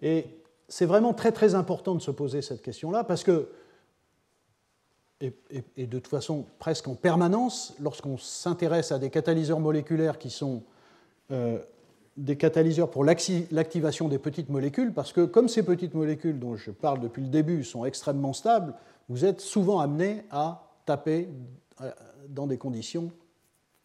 [0.00, 0.26] Et
[0.68, 3.48] c'est vraiment très très important de se poser cette question-là, parce que,
[5.22, 10.62] et, de toute façon presque en permanence, lorsqu'on s'intéresse à des catalyseurs moléculaires qui sont
[12.16, 16.70] des catalyseurs pour l'activation des petites molécules, parce que comme ces petites molécules dont je
[16.70, 18.74] parle depuis le début sont extrêmement stables,
[19.08, 21.28] vous êtes souvent amené à taper
[22.28, 23.10] dans des conditions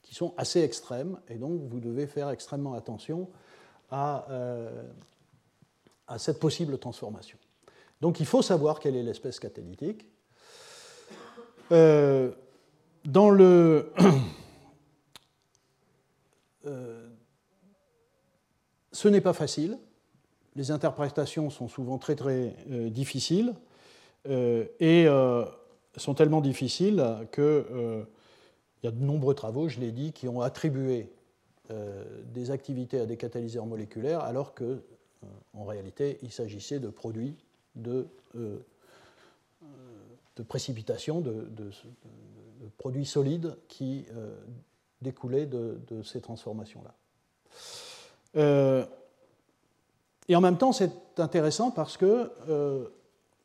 [0.01, 3.29] qui sont assez extrêmes, et donc vous devez faire extrêmement attention
[3.91, 4.25] à,
[6.07, 7.38] à cette possible transformation.
[8.01, 10.05] Donc il faut savoir quelle est l'espèce catalytique.
[11.72, 12.32] Euh,
[13.05, 13.91] dans le.
[16.65, 17.07] Euh,
[18.91, 19.78] ce n'est pas facile.
[20.57, 23.53] Les interprétations sont souvent très très euh, difficiles
[24.28, 25.07] et
[25.95, 27.01] sont tellement difficiles
[27.32, 27.63] qu'il
[28.84, 31.09] y a de nombreux travaux, je l'ai dit, qui ont attribué
[32.34, 34.82] des activités à des catalyseurs moléculaires alors que
[35.53, 37.38] en réalité il s'agissait de produits
[37.78, 38.07] de
[40.38, 41.49] de précipitation de,
[42.77, 44.35] produits solides qui euh,
[45.01, 46.93] découlaient de, ces transformations-là.
[48.35, 48.85] Euh,
[50.27, 52.88] et en même temps, c'est intéressant parce que, euh,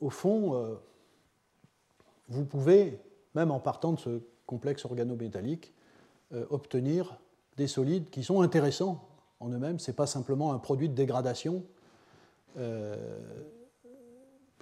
[0.00, 0.78] au fond,
[2.28, 2.98] vous pouvez,
[3.34, 5.72] même en partant de ce complexe organométallique,
[6.50, 7.16] obtenir
[7.56, 9.78] des solides qui sont intéressants en eux-mêmes.
[9.78, 11.62] Ce n'est pas simplement un produit de dégradation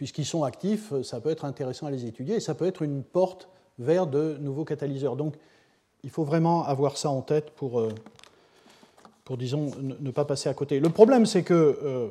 [0.01, 3.03] puisqu'ils sont actifs, ça peut être intéressant à les étudier et ça peut être une
[3.03, 5.15] porte vers de nouveaux catalyseurs.
[5.15, 5.35] Donc
[6.03, 7.93] il faut vraiment avoir ça en tête pour, euh,
[9.25, 10.81] pour disons, ne pas passer à côté.
[10.81, 12.09] Le problème, c'est que euh,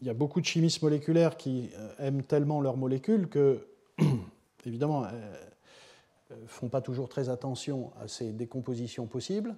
[0.00, 3.68] il y a beaucoup de chimistes moléculaires qui euh, aiment tellement leurs molécules que,
[4.66, 9.54] évidemment, ne font pas toujours très attention à ces décompositions possibles.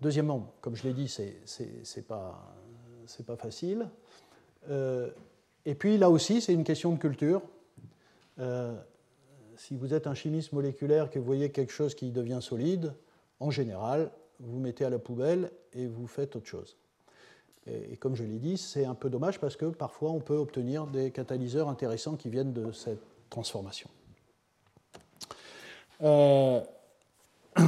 [0.00, 1.22] Deuxièmement, comme je l'ai dit, ce
[1.62, 2.42] n'est pas,
[3.24, 3.88] pas facile.
[5.66, 7.42] Et puis là aussi, c'est une question de culture.
[8.38, 8.74] Euh,
[9.56, 12.94] si vous êtes un chimiste moléculaire que vous voyez quelque chose qui devient solide,
[13.40, 16.76] en général, vous mettez à la poubelle et vous faites autre chose.
[17.66, 20.86] Et, comme je l'ai dit, c'est un peu dommage parce que parfois on peut obtenir
[20.86, 23.90] des catalyseurs intéressants qui viennent de cette transformation.
[26.02, 26.60] Euh,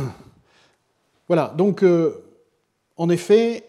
[1.29, 2.25] voilà, donc euh,
[2.97, 3.67] en effet,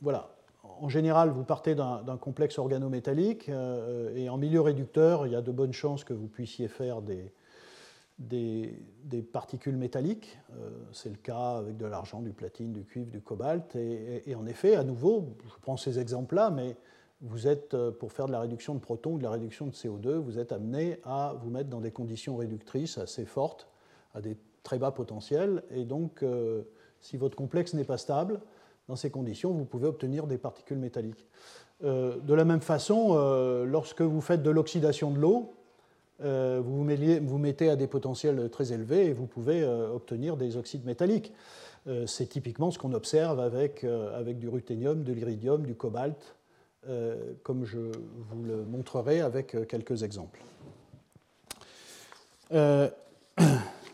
[0.00, 0.36] voilà,
[0.80, 5.42] en général, vous partez d'un complexe organométallique euh, et en milieu réducteur, il y a
[5.42, 7.32] de bonnes chances que vous puissiez faire des,
[9.32, 10.38] particules métalliques.
[10.58, 13.76] Euh, c'est le cas avec de l'argent, du platine, du cuivre, du cobalt.
[13.76, 16.76] Et, en effet, à nouveau, je prends ces exemples-là, mais
[17.22, 19.72] vous êtes, euh, pour faire de la réduction de protons ou de la réduction de
[19.72, 23.68] CO2, vous êtes amené à vous mettre dans des conditions réductrices assez fortes,
[24.14, 25.62] à des très bas potentiels.
[25.70, 26.22] Et donc,
[27.00, 28.40] si votre complexe n'est pas stable,
[28.88, 31.26] dans ces conditions, vous pouvez obtenir des particules métalliques.
[31.84, 35.54] Euh, de la même façon, euh, lorsque vous faites de l'oxydation de l'eau,
[36.22, 40.84] euh, vous vous mettez à des potentiels très élevés et vous pouvez obtenir des oxydes
[40.84, 41.32] métalliques.
[42.06, 46.34] C'est typiquement ce qu'on observe avec, avec du ruthénium, de l'iridium, du cobalt,
[47.44, 50.42] comme je vous le montrerai avec quelques exemples.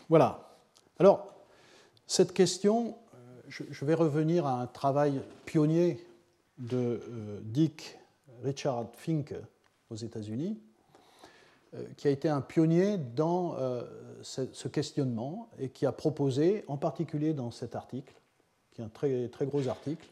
[0.09, 0.55] voilà.
[0.97, 1.35] Alors,
[2.07, 2.95] cette question,
[3.69, 6.03] je vais revenir à un travail pionnier
[6.57, 7.97] de euh, Dick
[8.43, 9.33] Richard Fink
[9.89, 10.59] aux États-Unis,
[11.73, 13.83] euh, qui a été un pionnier dans euh,
[14.21, 18.13] ce questionnement et qui a proposé, en particulier dans cet article,
[18.71, 20.07] qui est un très, très gros article,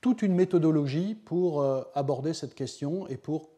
[0.00, 3.48] toute une méthodologie pour aborder cette question et pour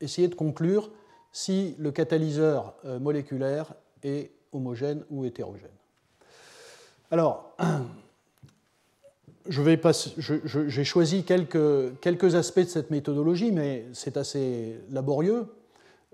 [0.00, 0.90] essayer de conclure
[1.32, 3.74] si le catalyseur moléculaire
[4.04, 5.70] est homogène ou hétérogène.
[7.10, 7.56] Alors,
[9.48, 15.46] j'ai choisi quelques, quelques, aspects de cette méthodologie, mais c'est assez laborieux.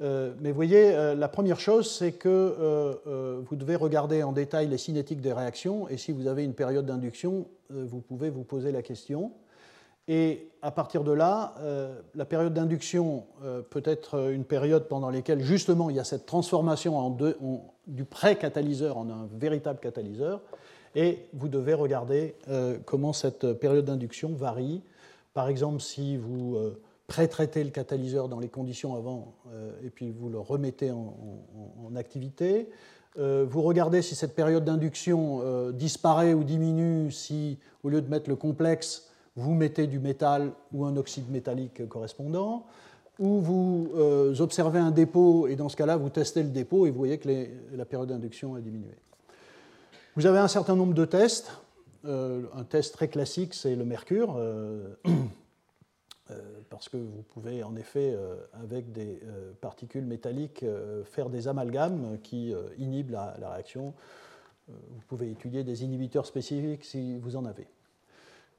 [0.00, 4.32] Euh, mais vous voyez, euh, la première chose, c'est que euh, vous devez regarder en
[4.32, 8.44] détail les cinétiques des réactions, et si vous avez une période d'induction, vous pouvez vous
[8.44, 9.32] poser la question.
[10.10, 11.54] Et à partir de là,
[12.14, 13.26] la période d'induction
[13.68, 17.14] peut être une période pendant laquelle justement il y a cette transformation
[17.86, 20.40] du pré-catalyseur en un véritable catalyseur
[20.94, 24.82] et vous devez regarder euh, comment cette période d'induction varie.
[25.34, 30.10] Par exemple, si vous euh, pré-traitez le catalyseur dans les conditions avant euh, et puis
[30.10, 32.68] vous le remettez en, activité.
[33.16, 38.36] vous regardez si cette période d'induction disparaît ou diminue si, au lieu de mettre le
[38.36, 42.66] complexe, vous mettez du métal ou un oxyde métallique correspondant
[43.18, 43.90] ou vous
[44.38, 47.28] observez un dépôt et dans ce cas-là, vous testez le dépôt et vous voyez que
[47.72, 48.94] la période d'induction a diminué.
[50.18, 51.52] Vous avez un certain nombre de tests.
[52.04, 54.96] Euh, un test très classique, c'est le mercure, euh,
[56.32, 56.40] euh,
[56.70, 58.18] parce que vous pouvez en effet,
[58.52, 59.20] avec des
[59.60, 60.64] particules métalliques,
[61.04, 63.94] faire des amalgames qui inhibent la, réaction.
[64.66, 67.68] vous pouvez étudier des inhibiteurs spécifiques si vous en avez.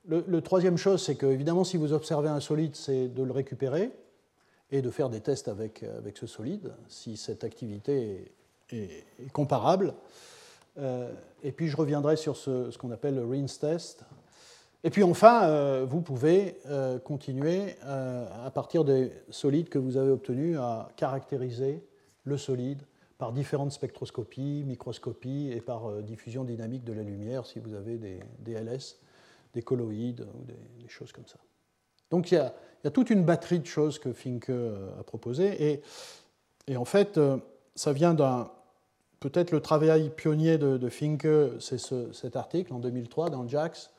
[0.07, 3.91] Le, troisième chose, c'est que évidemment, si vous observez un solide, c'est de le récupérer.
[4.71, 8.31] et de faire des tests avec, avec ce solide, si cette activité
[8.71, 9.03] est,
[9.33, 9.93] comparable.
[10.77, 11.11] Euh,
[11.43, 14.03] et puis je reviendrai sur ce, qu'on appelle le rinse test.
[14.83, 20.11] Et puis enfin, euh, vous pouvez euh, continuer à partir des solides que vous avez
[20.11, 21.83] obtenus à caractériser
[22.23, 22.81] le solide
[23.17, 28.19] par différentes spectroscopies, microscopies et par diffusion dynamique de la lumière si vous avez des,
[28.39, 28.97] des LS,
[29.53, 31.37] des colloïdes ou des, choses comme ça.
[32.09, 35.81] Donc il y, a, toute une batterie de choses que Finke a proposées.
[36.67, 37.19] Et en fait,
[37.75, 38.49] ça vient d'un
[39.19, 41.27] peut-être le travail pionnier de, Finke,
[41.59, 41.79] c'est
[42.13, 43.91] cet article en 2003 dans JAX,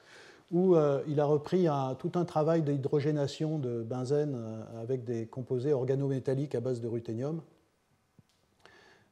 [0.50, 1.66] où euh, il a repris
[1.98, 7.40] tout un travail d'hydrogénation de benzène euh, avec des composés organométalliques à base de ruthénium.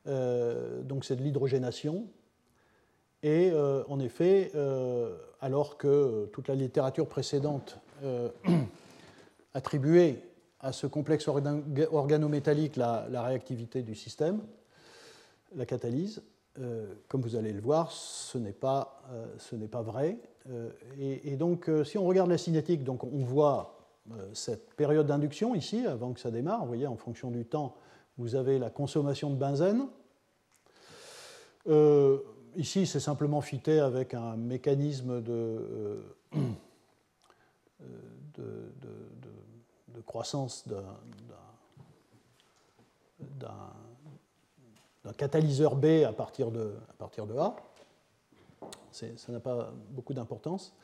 [0.06, 2.06] Euh, donc c'est de l'hydrogénation.
[3.24, 3.52] Et
[3.88, 4.52] en effet,
[5.40, 7.80] alors que toute la littérature précédente
[9.54, 10.22] attribuait
[10.60, 14.40] à ce complexe organométallique la réactivité du système,
[15.54, 16.22] la catalyse.
[16.60, 20.18] Euh, comme vous allez le voir, ce n'est pas, euh, pas, vrai.
[20.50, 23.74] Euh, et, donc, si on regarde la cinétique, donc on voit
[24.32, 26.60] cette période d'induction ici, avant que ça démarre.
[26.60, 27.76] Vous voyez, en fonction du temps,
[28.16, 29.86] vous avez la consommation de benzène.
[32.56, 36.02] ici, c'est simplement fité avec un mécanisme de,
[38.34, 38.72] de,
[39.94, 40.66] de croissance
[43.38, 43.67] d'un
[45.16, 47.56] catalyseur B à partir de, à partir de A.
[48.90, 50.74] Ça n'a pas beaucoup d'importance.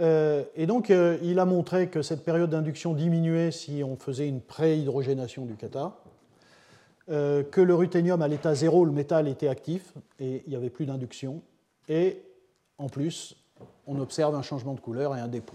[0.00, 4.28] Euh, et donc, euh, il a montré que cette période d'induction diminuait si on faisait
[4.28, 5.96] une préhydrogénation du kata,
[7.10, 10.70] euh, que le ruthénium à l'état zéro, le métal était actif et il n'y avait
[10.70, 11.42] plus d'induction.
[11.88, 12.22] Et
[12.78, 13.36] en plus,
[13.86, 15.54] on observe un changement de couleur et un dépôt.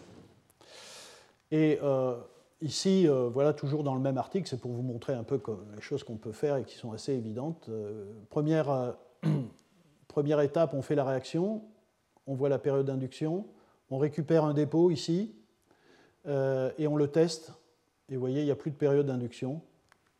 [1.51, 1.79] Et
[2.61, 5.41] Ici, euh, voilà, toujours dans le même article, c'est pour vous montrer un peu
[5.75, 7.69] les choses qu'on peut faire et qui sont assez évidentes.
[7.69, 8.91] Euh, première, euh,
[10.09, 11.63] première étape, on fait la réaction,
[12.27, 13.45] on voit la période d'induction,
[13.89, 15.33] on récupère un dépôt ici,
[16.27, 17.53] et on le teste.
[18.07, 19.61] Et vous voyez, il n'y a plus de période d'induction.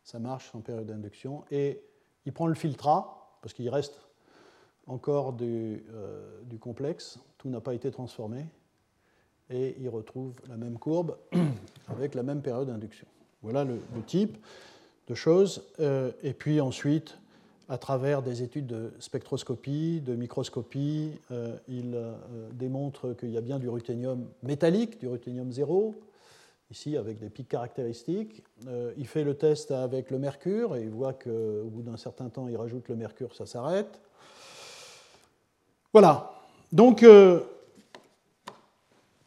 [0.02, 1.44] Ça marche sans période d'induction.
[1.52, 1.80] Et
[2.24, 4.00] il prend le filtrat, parce qu'il reste
[4.88, 5.84] encore du,
[6.46, 8.46] du complexe, tout n'a pas été transformé
[9.50, 11.16] et il retrouve la même courbe
[11.88, 13.06] avec la même période d'induction.
[13.42, 14.36] Voilà le, type
[15.08, 15.64] de choses.
[15.80, 17.18] Euh, et puis ensuite,
[17.68, 22.14] à travers des études de spectroscopie, de microscopie, euh, il euh,
[22.52, 25.94] démontre qu'il y a bien du ruthénium métallique, du ruthénium zéro,
[26.70, 28.44] ici avec des pics caractéristiques.
[28.96, 32.46] il fait le test avec le mercure et il voit qu'au bout d'un certain temps,
[32.46, 34.00] il rajoute le mercure, ça s'arrête.
[35.92, 36.30] Voilà.
[36.70, 37.04] Donc,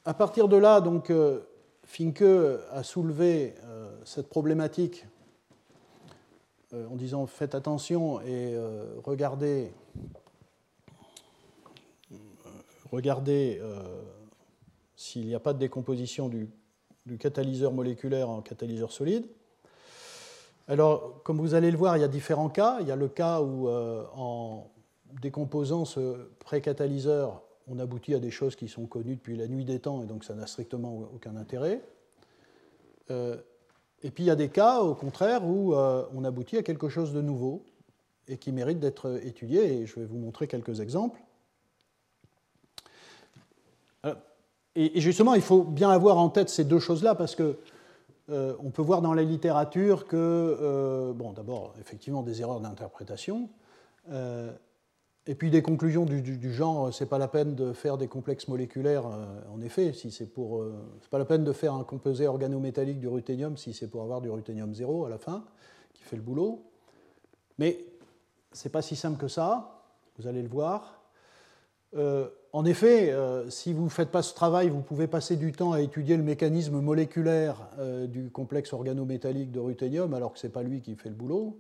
[0.06, 1.40] à partir de là, donc, euh,
[1.86, 2.24] Finke
[2.72, 5.06] a soulevé euh, cette problématique
[6.74, 8.56] euh, en disant faites attention et
[9.04, 9.72] regardez,
[12.92, 13.62] regardez
[14.96, 16.50] s'il n'y a pas de décomposition du,
[17.06, 19.28] du, catalyseur moléculaire en catalyseur solide.
[20.68, 22.78] Alors, comme vous allez le voir, il y a différents cas.
[22.80, 24.68] Il y a le cas où, en
[25.22, 29.80] décomposant ce précatalyseur, on aboutit à des choses qui sont connues depuis la nuit des
[29.80, 31.82] temps, et donc ça n'a strictement aucun intérêt.
[33.12, 33.38] Euh,
[34.04, 36.90] et puis il y a des cas, au contraire, où euh, on aboutit à quelque
[36.90, 37.64] chose de nouveau
[38.28, 41.20] et qui mérite d'être étudié, et je vais vous montrer quelques exemples.
[44.06, 44.16] Euh,
[44.76, 47.58] et, justement, il faut bien avoir en tête ces deux choses-là, parce que
[48.30, 53.50] on peut voir dans la littérature que, bon, d'abord, effectivement, des erreurs d'interprétation,
[55.26, 59.06] et puis des conclusions du, genre, c'est pas la peine de faire des complexes moléculaires,
[59.08, 62.28] euh, en effet, si c'est pour, euh, c'est pas la peine de faire un composé
[62.28, 65.46] organométallique du ruthénium si c'est pour avoir du ruthénium zéro à la fin,
[65.94, 66.66] qui fait le boulot.
[67.58, 67.86] Mais
[68.52, 69.86] c'est pas si simple que ça,
[70.18, 71.02] vous allez le voir.
[71.96, 73.12] Euh, en effet,
[73.50, 76.22] si vous ne faites pas ce travail, vous pouvez passer du temps à étudier le
[76.22, 77.68] mécanisme moléculaire
[78.10, 81.58] du complexe organométallique de ruthénium, alors que ce n'est pas lui qui fait le boulot.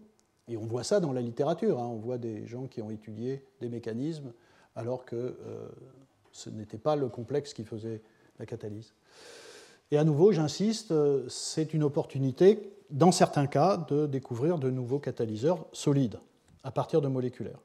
[0.48, 1.88] Et on voit ça dans la littérature, hein.
[1.88, 4.34] on voit des gens qui ont étudié des mécanismes
[4.76, 5.68] alors que euh,
[6.32, 8.02] ce n'était pas le complexe qui faisait
[8.40, 8.94] la catalyse.
[9.92, 15.00] Et à nouveau, j'insiste, euh, c'est une opportunité, dans certains cas, de découvrir de nouveaux
[15.00, 16.20] catalyseurs solides
[16.64, 17.60] à partir de moléculaires.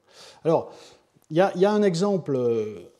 [0.44, 0.72] Alors,
[1.30, 2.90] il y, a un exemple euh,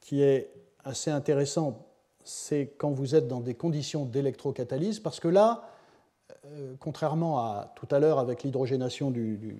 [0.00, 0.50] qui est
[0.84, 1.86] assez intéressant,
[2.24, 5.68] c'est quand vous êtes dans des conditions d'électrocatalyse, parce que là,
[6.44, 9.56] euh, contrairement à tout à l'heure avec l'hydrogénation du,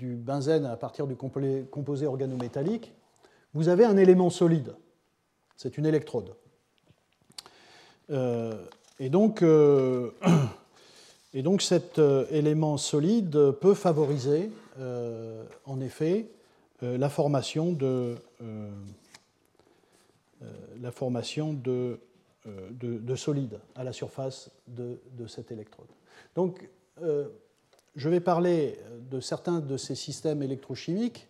[0.00, 2.92] benzène à partir du composé organométallique,
[3.54, 4.74] vous avez un élément solide.
[5.56, 6.34] C'est une électrode.
[8.10, 8.54] Euh,
[9.00, 9.42] Et donc,
[11.34, 12.00] et donc cet
[12.30, 14.50] élément solide peut favoriser,
[15.66, 16.28] en effet,
[16.82, 18.16] la formation de,
[20.80, 21.98] la formation de,
[22.44, 25.88] de, solides à la surface de, de cette électrode.
[26.34, 26.68] Donc,
[27.96, 28.78] je vais parler
[29.10, 31.28] de certains de ces systèmes électrochimiques,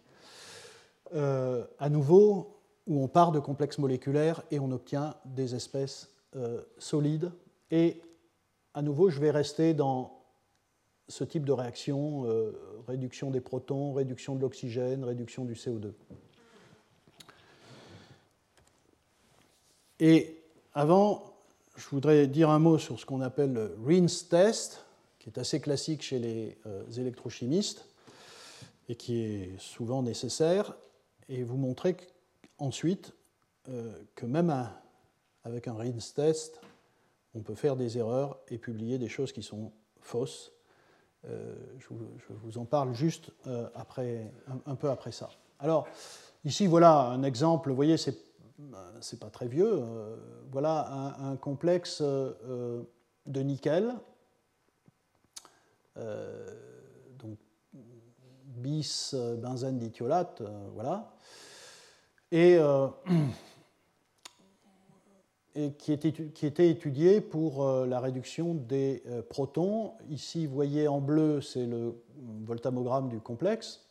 [1.15, 6.62] euh, à nouveau, où on part de complexes moléculaires et on obtient des espèces euh,
[6.79, 7.33] solides.
[7.71, 8.01] Et
[8.75, 10.21] à nouveau, je vais rester dans
[11.09, 12.53] ce type de réaction, euh,
[12.89, 15.93] réduction des protons, réduction de l'oxygène, réduction du CO2.
[20.01, 20.44] Et
[20.75, 21.35] avant,
[21.77, 24.85] je voudrais dire un mot sur ce qu'on appelle le Rinse test
[25.25, 27.87] qui est assez classique chez les euh, électrochimistes
[28.91, 30.77] et qui est souvent nécessaire,
[31.31, 31.97] et vous montrer
[32.59, 33.14] ensuite
[33.70, 34.55] euh, que même
[35.45, 36.61] avec un Rins test,
[37.35, 39.72] on peut faire des erreurs et publier des choses qui sont
[40.03, 40.53] fausses.
[41.27, 41.87] Euh, je,
[42.29, 43.31] vous, en parle juste
[43.75, 44.31] après,
[44.66, 45.31] un, peu après ça.
[45.59, 45.89] Alors,
[46.45, 47.70] ici, voilà un exemple.
[47.70, 48.18] Vous voyez, c'est
[49.01, 49.83] c'est pas très vieux.
[50.51, 53.95] voilà un, complexe de nickel
[55.97, 56.45] euh,
[57.21, 57.39] donc
[57.73, 61.15] bis euh, benzène dithiolate, euh, voilà,
[62.33, 62.59] et,
[65.79, 69.93] qui, était, qui, était, étudié pour la réduction des protons.
[70.09, 71.95] Ici, vous voyez en bleu, c'est le
[72.45, 73.87] voltamogramme du complexe.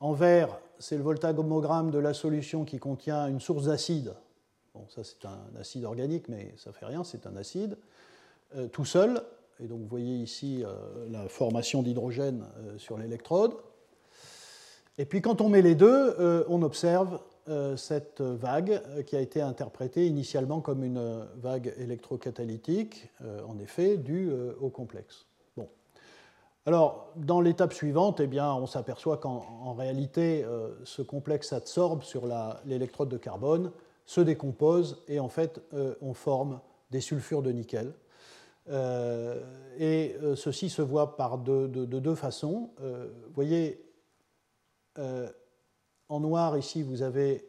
[0.00, 4.14] En vert, c'est le voltamogramme de la solution qui contient une source d'acide.
[4.74, 7.76] Bon, ça c'est un acide organique, mais ça fait rien, c'est un acide.
[8.72, 9.22] tout seul,
[9.60, 10.70] et donc vous voyez ici euh,
[11.10, 13.54] la formation d'hydrogène euh, sur l'électrode.
[14.98, 17.20] Et puis quand on met les deux, euh, on observe
[17.76, 23.08] cette vague qui a été interprétée initialement comme une vague électrocatalytique,
[23.46, 25.27] en effet, due au complexe.
[26.68, 30.44] Alors, dans l'étape suivante, eh on s'aperçoit qu'en réalité,
[30.84, 32.24] ce complexe absorbe sur
[32.66, 33.72] l'électrode de carbone,
[34.04, 35.62] se décompose et en fait,
[36.02, 36.60] on forme
[36.90, 37.94] des sulfures de nickel
[38.70, 39.42] euh,
[39.78, 42.70] et euh, ceci se voit de, deux façons.
[42.82, 43.82] Euh, vous voyez,
[46.08, 47.48] en noir ici, vous avez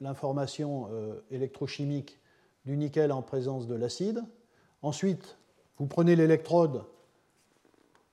[0.00, 0.88] l'information
[1.30, 2.20] électrochimique
[2.66, 4.22] du nickel en présence de l'acide.
[4.82, 5.38] Ensuite,
[5.78, 6.84] vous prenez l'électrode,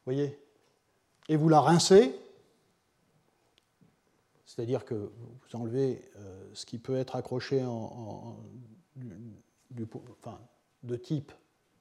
[0.05, 0.39] voyez,
[1.29, 2.17] et vous la rincez,
[4.45, 6.01] c'est-à-dire que vous enlevez
[6.53, 7.63] ce qui peut être accroché
[10.83, 11.31] de type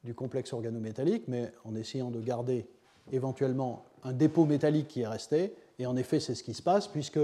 [0.04, 2.66] du complexe organométallique, mais en essayant de garder
[3.12, 5.54] éventuellement un dépôt métallique qui est resté.
[5.78, 7.20] Et en effet, c'est ce qui se passe, puisque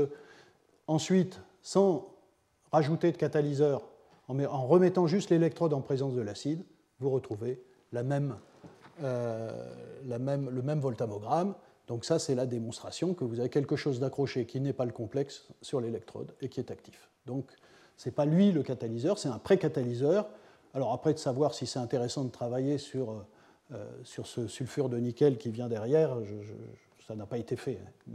[0.87, 2.09] ensuite, sans
[2.71, 3.83] rajouter de catalyseur,
[4.29, 6.65] en remettant juste l'électrode en présence de l'acide,
[7.01, 7.61] vous retrouvez
[9.03, 11.55] euh, le même voltamogramme.
[11.89, 14.93] Donc ça, c'est la démonstration que vous avez quelque chose d'accroché qui n'est pas le
[14.93, 17.11] complexe sur l'électrode et qui est actif.
[17.27, 17.51] Donc
[17.97, 20.29] ce n'est pas lui le catalyseur, c'est un pré-catalyseur
[20.75, 23.27] alors après, de savoir si c'est intéressant de travailler sur, euh,
[23.73, 26.17] euh, sur ce sulfure de nickel qui vient derrière,
[27.07, 27.79] ça n'a pas été fait.
[28.09, 28.13] Hein.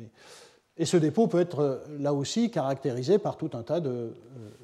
[0.80, 4.14] Et ce dépôt peut être euh, là aussi caractérisé par tout un tas de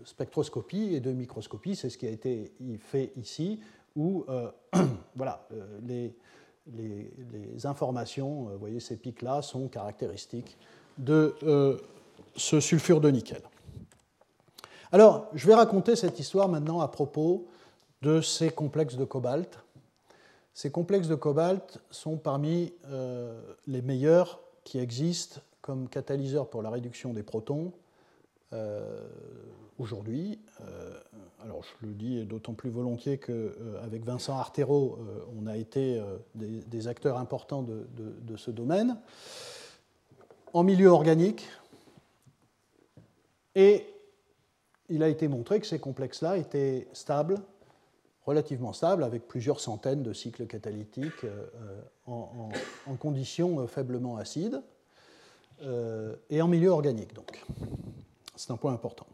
[0.06, 1.76] spectroscopies et de microscopies.
[1.76, 3.60] C'est ce qui a été fait ici,
[3.96, 4.26] où
[5.16, 5.48] voilà,
[5.84, 6.16] les,
[6.72, 10.58] les, informations, vous voyez, ces pics-là sont caractéristiques
[10.98, 11.36] de
[12.36, 13.42] ce sulfure de nickel.
[14.94, 17.48] Alors, je vais raconter cette histoire maintenant à propos
[18.04, 19.60] de ces complexes de cobalt.
[20.54, 26.70] Ces complexes de cobalt sont parmi euh, les meilleurs qui existent comme catalyseurs pour la
[26.70, 27.83] réduction des protons euh,
[29.80, 30.40] aujourd'hui.
[30.62, 31.00] Euh,
[31.44, 34.98] alors je le dis d'autant plus volontiers qu'avec Vincent Artero,
[35.38, 36.02] on a été
[36.36, 38.98] des, acteurs importants de, ce domaine.
[40.54, 41.48] En milieu organique,
[43.56, 43.86] et
[44.90, 47.40] il a été montré que ces complexes-là étaient stables
[48.26, 52.52] relativement stable avec plusieurs centaines de cycles catalytiques euh, en,
[53.00, 54.62] conditions euh, faiblement acides
[55.62, 57.14] euh, et en milieu organique.
[57.14, 57.44] Donc,
[58.36, 59.08] c'est un point important.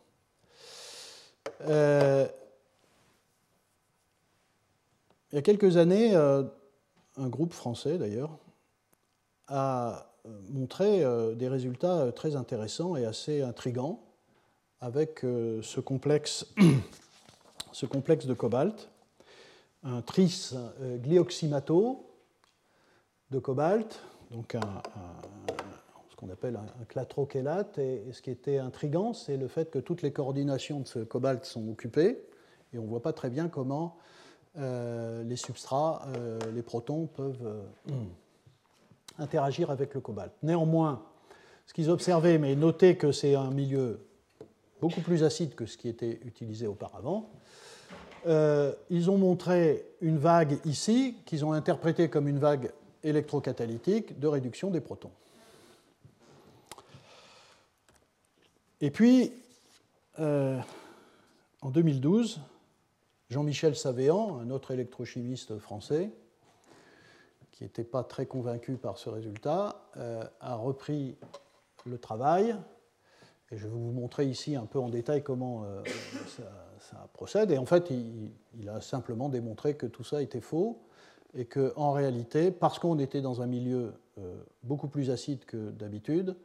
[1.62, 2.28] il
[5.34, 8.38] y a quelques années, un groupe français d'ailleurs
[9.48, 10.14] a
[10.50, 11.04] montré
[11.36, 14.02] des résultats très intéressants et assez intrigants
[14.80, 16.48] avec ce complexe,
[17.72, 18.90] ce complexe de cobalt
[19.84, 22.06] un tris euh, glioxymato
[23.32, 24.02] de cobalt,
[24.32, 25.59] donc ce
[26.20, 27.78] qu'on appelle un, clatrochelate.
[27.78, 31.46] Et, ce qui était intrigant, c'est le fait que toutes les coordinations de ce cobalt
[31.46, 32.22] sont occupées,
[32.74, 33.98] et on ne voit pas très bien comment
[34.56, 36.06] les substrats,
[36.54, 37.64] les protons peuvent
[39.18, 40.34] interagir avec le cobalt.
[40.44, 41.04] Néanmoins,
[41.66, 44.02] ce qu'ils observaient, mais notez que c'est un milieu
[44.82, 47.30] beaucoup plus acide que ce qui était utilisé auparavant,
[48.28, 52.72] euh, ils ont montré une vague ici, qu'ils ont interprétée comme une vague
[53.04, 55.12] électrocatalytique de réduction des protons.
[58.82, 59.34] Et puis,
[60.20, 60.60] euh,
[61.62, 62.42] en 2012,
[63.30, 66.10] Jean-Michel Savéan, un autre électrochimiste français,
[67.52, 71.18] qui n'était pas très convaincu par ce résultat, euh, a repris
[71.86, 72.56] le travail.
[73.52, 75.66] Et je vais vous montrer ici un peu en détail comment
[76.28, 76.44] ça,
[76.80, 77.52] ça procède.
[77.52, 80.82] Et en fait, il, a simplement démontré que tout ça était faux
[81.34, 86.36] et qu'en réalité, parce qu'on était dans un milieu euh, beaucoup plus acide que d'habitude,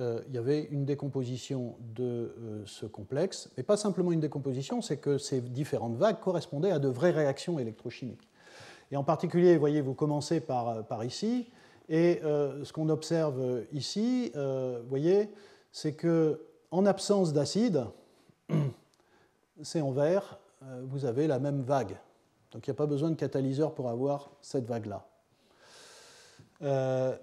[0.00, 2.02] euh, il y avait une décomposition de
[2.38, 6.78] euh, ce complexe, mais pas simplement une décomposition, c'est que ces différentes vagues correspondaient à
[6.78, 8.28] de vraies réactions électrochimiques.
[8.90, 11.48] Et en particulier, vous voyez, vous commencez par, par ici,
[11.88, 14.32] et ce qu'on observe ici,
[14.88, 15.28] voyez,
[15.70, 16.40] c'est que
[16.70, 17.86] en absence d'acide,
[19.62, 21.96] c'est en vert, euh, vous avez la même vague.
[22.52, 25.06] Donc il n'y a pas besoin de catalyseur pour avoir cette vague-là.
[26.62, 27.16] Euh,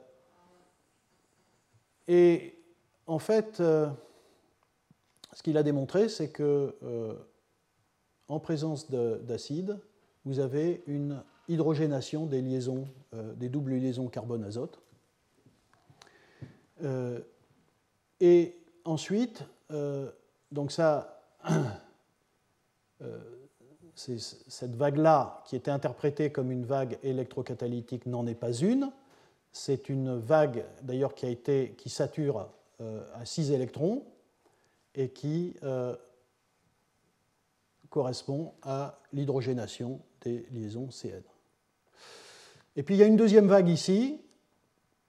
[2.07, 2.56] et
[3.07, 3.89] en fait, euh,
[5.33, 6.75] ce qu'il a démontré, c'est que
[8.27, 9.79] en présence d'acide,
[10.25, 12.87] vous avez une hydrogénation des liaisons,
[13.35, 14.81] des doubles liaisons carbone-azote.
[18.19, 19.43] et ensuite,
[20.51, 21.21] donc ça,
[23.01, 23.17] euh,
[23.95, 28.91] cette vague-là, qui était interprétée comme une vague électrocatalytique, n'en est pas une.
[29.51, 32.45] C'est une vague, d'ailleurs, qui, a été, qui sature euh,
[32.79, 34.05] à 6 électrons
[34.97, 35.95] et qui euh,
[37.89, 41.21] correspond à l'hydrogénation des liaisons CN.
[42.75, 44.19] Et puis il y a une deuxième vague ici,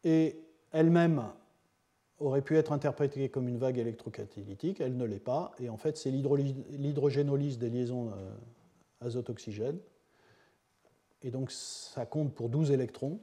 [0.05, 0.39] et
[0.73, 1.25] elle-même
[2.19, 5.97] aurait pu être interprétée comme une vague électrocatalytique, elle ne l'est pas, et en fait
[5.97, 9.79] c'est l'hydrogénolyse des liaisons euh, azote-oxygène,
[11.23, 13.21] et donc ça compte pour 12 électrons,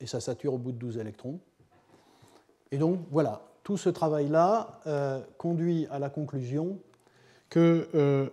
[0.00, 1.40] et ça sature au bout de 12 électrons.
[2.70, 6.78] Et donc voilà, tout ce travail-là euh, conduit à la conclusion
[7.50, 8.28] que euh,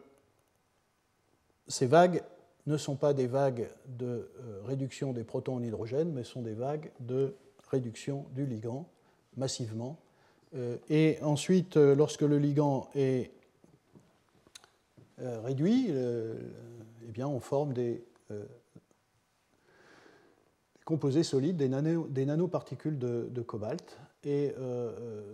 [1.68, 2.22] ces vagues
[2.68, 4.30] ne sont pas des vagues de
[4.66, 7.34] réduction des protons en hydrogène, mais sont des vagues de
[7.72, 8.88] réduction du ligand
[9.38, 9.98] massivement.
[10.56, 13.32] Euh, et ensuite, euh, lorsque le ligand est
[15.22, 18.04] euh, réduit, eh bien, on forme des,
[20.86, 21.70] composés solides, des,
[22.10, 23.98] des nanoparticules de, cobalt.
[24.24, 24.54] Et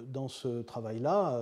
[0.08, 1.40] dans ce travail-là,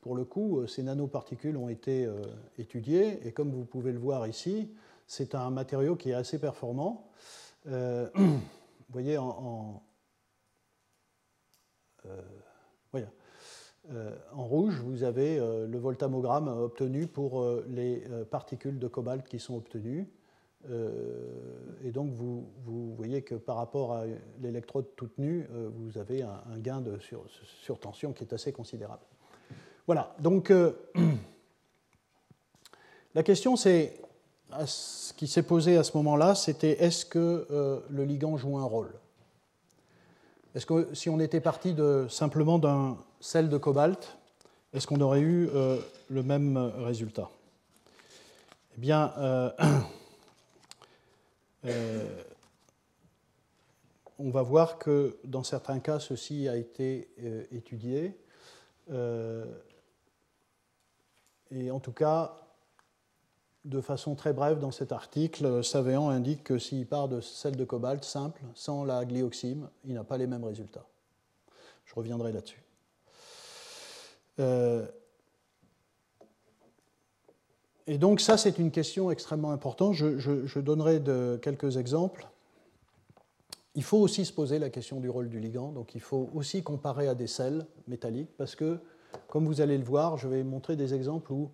[0.00, 2.08] pour le coup, ces nanoparticules ont été
[2.56, 3.26] étudiées.
[3.26, 4.70] Et comme vous pouvez le voir ici,
[5.06, 7.10] c'est un matériau qui est assez performant.
[7.64, 8.08] vous
[8.90, 9.82] voyez, en,
[12.06, 12.22] euh,
[13.90, 19.38] euh, en rouge, vous avez euh, le voltamogramme obtenu pour les particules de cobalt qui
[19.38, 20.06] sont obtenues.
[21.84, 24.04] Et donc, vous, voyez que par rapport à
[24.40, 26.98] l'électrode toute nue, vous avez un, gain de
[27.62, 29.02] surtension qui est assez considérable.
[29.86, 30.52] Voilà, donc
[33.14, 34.00] la question c'est,
[34.66, 38.92] ce qui s'est posé à ce moment-là, c'était est-ce que le ligand joue un rôle?
[40.54, 41.76] Est-ce que si on était parti
[42.08, 44.18] simplement d'un sel de cobalt,
[44.72, 45.78] est-ce qu'on aurait eu euh,
[46.10, 47.30] le même résultat?
[48.76, 49.50] Eh bien, euh,
[51.64, 52.22] euh,
[54.18, 57.08] on va voir que dans certains cas, ceci a été
[57.52, 58.18] étudié.
[61.50, 62.48] et en tout cas,
[63.64, 67.64] de façon très brève dans cet article, Savéan indique que s'il part de sel de
[67.64, 70.86] cobalt simple, sans la glioxyme, il n'a pas les mêmes résultats.
[71.84, 72.62] Je reviendrai là-dessus.
[74.40, 74.86] Euh,
[77.90, 79.94] et donc ça, c'est une question extrêmement importante.
[79.94, 81.02] Je, donnerai
[81.40, 82.28] quelques exemples.
[83.74, 85.72] Il faut aussi se poser la question du rôle du ligand.
[85.72, 88.78] Donc il faut aussi comparer à des sels métalliques parce que,
[89.28, 91.50] comme vous allez le voir, je vais montrer des exemples où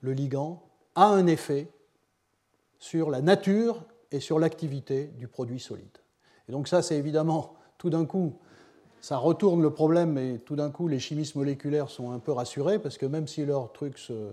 [0.00, 0.60] le ligand
[0.96, 1.68] a un effet
[2.80, 5.98] sur la nature et sur l'activité du produit solide.
[6.48, 8.34] Et donc ça, c'est évidemment, tout d'un coup,
[9.00, 12.80] ça retourne le problème et tout d'un coup, les chimistes moléculaires sont un peu rassurés
[12.80, 14.32] parce que même si leur truc se,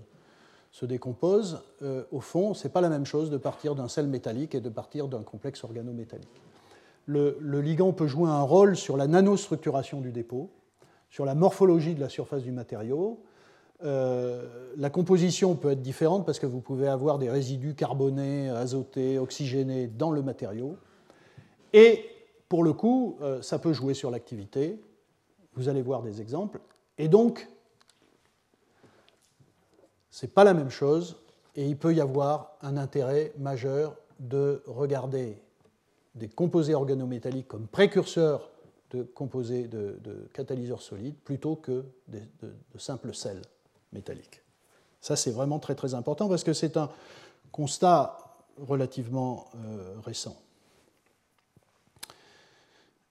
[0.74, 4.08] se décompose, euh, au fond, ce n'est pas la même chose de partir d'un sel
[4.08, 6.42] métallique et de partir d'un complexe organométallique.
[7.06, 10.50] Le, le, ligand peut jouer un rôle sur la nanostructuration du dépôt,
[11.10, 13.20] sur la morphologie de la surface du matériau,
[13.82, 19.88] la composition peut être différente parce que vous pouvez avoir des résidus carbonés, azotés, oxygénés
[19.88, 20.78] dans le matériau.
[21.74, 22.06] Et
[22.48, 24.80] pour le coup, ça peut jouer sur l'activité.
[25.54, 26.60] Vous allez voir des exemples.
[26.96, 27.46] Et donc,
[30.14, 31.16] ce n'est pas la même chose
[31.56, 35.36] et il peut y avoir un intérêt majeur de regarder
[36.14, 38.48] des composés organométalliques comme précurseurs
[38.92, 42.20] de composés de, catalyseurs solides plutôt que de,
[42.78, 43.42] simples sels
[43.92, 44.40] métalliques.
[45.00, 46.88] Ça, c'est vraiment très très important parce que c'est un
[47.50, 48.16] constat
[48.56, 50.40] relativement euh, récent.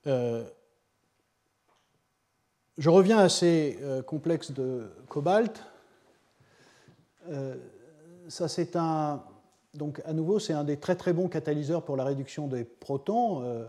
[0.07, 0.45] Euh,
[2.77, 5.61] je reviens à ces euh, complexes de cobalt.
[8.27, 9.23] Ça, c'est un,
[9.73, 13.41] donc à nouveau, c'est un des très très bons catalyseurs pour la réduction des protons
[13.41, 13.65] euh,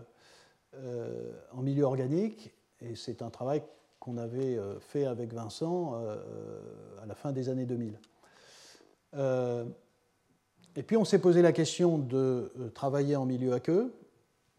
[0.75, 3.63] euh, en milieu organique, et c'est un travail
[3.99, 5.95] qu'on avait euh, fait avec Vincent
[7.01, 7.97] à la fin des années 2000.
[10.75, 13.93] et puis on s'est posé la question de travailler en milieu aqueux,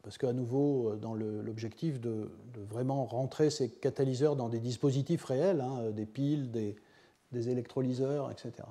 [0.02, 2.28] parce qu'à nouveau, dans l'objectif de,
[2.68, 8.64] vraiment rentrer ces catalyseurs dans des dispositifs réels, hein, des piles, des électrolyseurs, etc.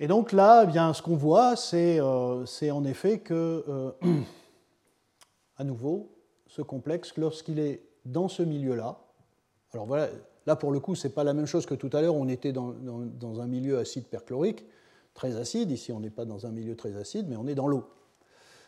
[0.00, 3.92] Et donc là, eh bien, ce qu'on voit, c'est euh, en effet que, euh,
[5.56, 6.10] à nouveau,
[6.48, 8.98] ce complexe, lorsqu'il est dans ce milieu-là,
[9.72, 10.08] alors voilà,
[10.46, 12.28] là pour le coup, ce n'est pas la même chose que tout à l'heure, on
[12.28, 14.64] était dans, dans, un milieu acide perchlorique,
[15.14, 17.68] très acide, ici on n'est pas dans un milieu très acide, mais on est dans
[17.68, 17.88] l'eau,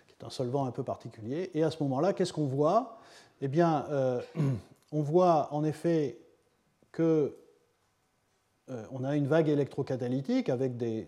[0.06, 1.50] qui est un solvant un peu particulier.
[1.54, 2.98] Et à ce moment-là, qu'est-ce qu'on voit?
[3.40, 4.20] Eh bien, euh,
[4.92, 6.20] on voit en effet
[6.92, 7.36] que
[8.68, 11.06] on a une vague électrocatalytique avec des,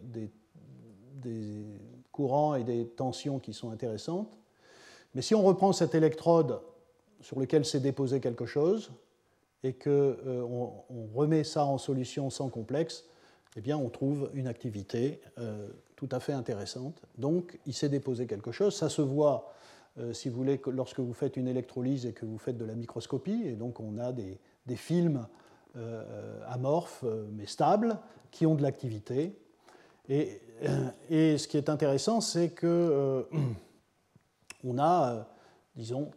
[2.13, 4.37] courants et des tensions qui sont intéressantes.
[5.15, 6.61] Mais si on reprend cette électrode
[7.21, 8.91] sur laquelle s'est déposé quelque chose
[9.65, 10.43] et qu'on euh,
[10.91, 13.05] on remet ça en solution sans complexe,
[13.57, 17.03] eh bien, on trouve une activité euh, tout à fait intéressante.
[17.17, 18.77] Donc, il s'est déposé quelque chose.
[18.77, 19.53] Ça se voit,
[20.13, 23.43] si vous voulez, lorsque vous faites une électrolyse et que vous faites de la microscopie.
[23.47, 24.39] Et donc, on a des,
[24.77, 25.48] films euh,
[26.47, 27.99] amorphes euh, mais stables
[28.31, 29.37] qui ont de l'activité.
[30.09, 30.41] Et,
[31.11, 33.23] et, ce qui est intéressant, c'est que euh,
[34.65, 35.29] on a,
[35.77, 36.11] disons,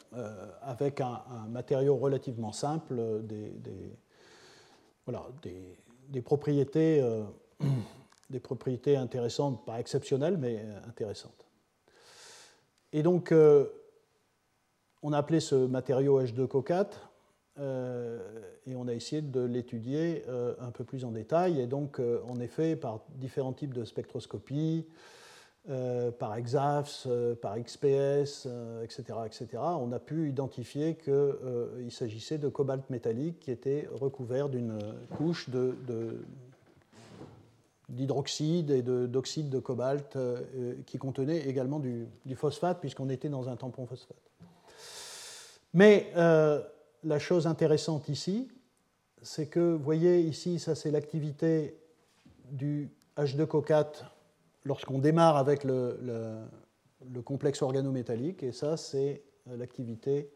[0.61, 3.52] avec un, matériau relativement simple, des,
[5.06, 7.02] voilà, des, propriétés,
[8.95, 11.45] intéressantes, pas exceptionnelles, mais intéressantes.
[12.94, 13.34] Et donc,
[15.03, 16.84] on a appelé ce matériau H2CO4 euh,
[17.57, 21.60] et on a essayé de l'étudier euh, un peu plus en détail.
[21.60, 24.86] Et donc, euh, en effet, par différents types de spectroscopie,
[26.18, 27.07] par EXAFS,
[27.40, 28.48] par XPS,
[28.84, 34.80] etc., etc., on a pu identifier qu'il s'agissait de cobalt métallique qui était recouvert d'une
[35.15, 35.52] couche
[37.90, 40.18] d'hydroxyde et d'oxyde de, cobalt
[40.88, 44.18] qui contenait également du phosphate, puisqu'on était dans un tampon phosphate.
[45.76, 46.11] Mais
[47.03, 48.49] la chose intéressante ici,
[49.22, 51.78] c'est que, vous voyez ici, ça c'est l'activité
[52.52, 54.06] du H2CO4
[54.65, 55.98] lorsqu'on démarre avec le,
[57.26, 60.30] complexe organométallique, et ça c'est l'activité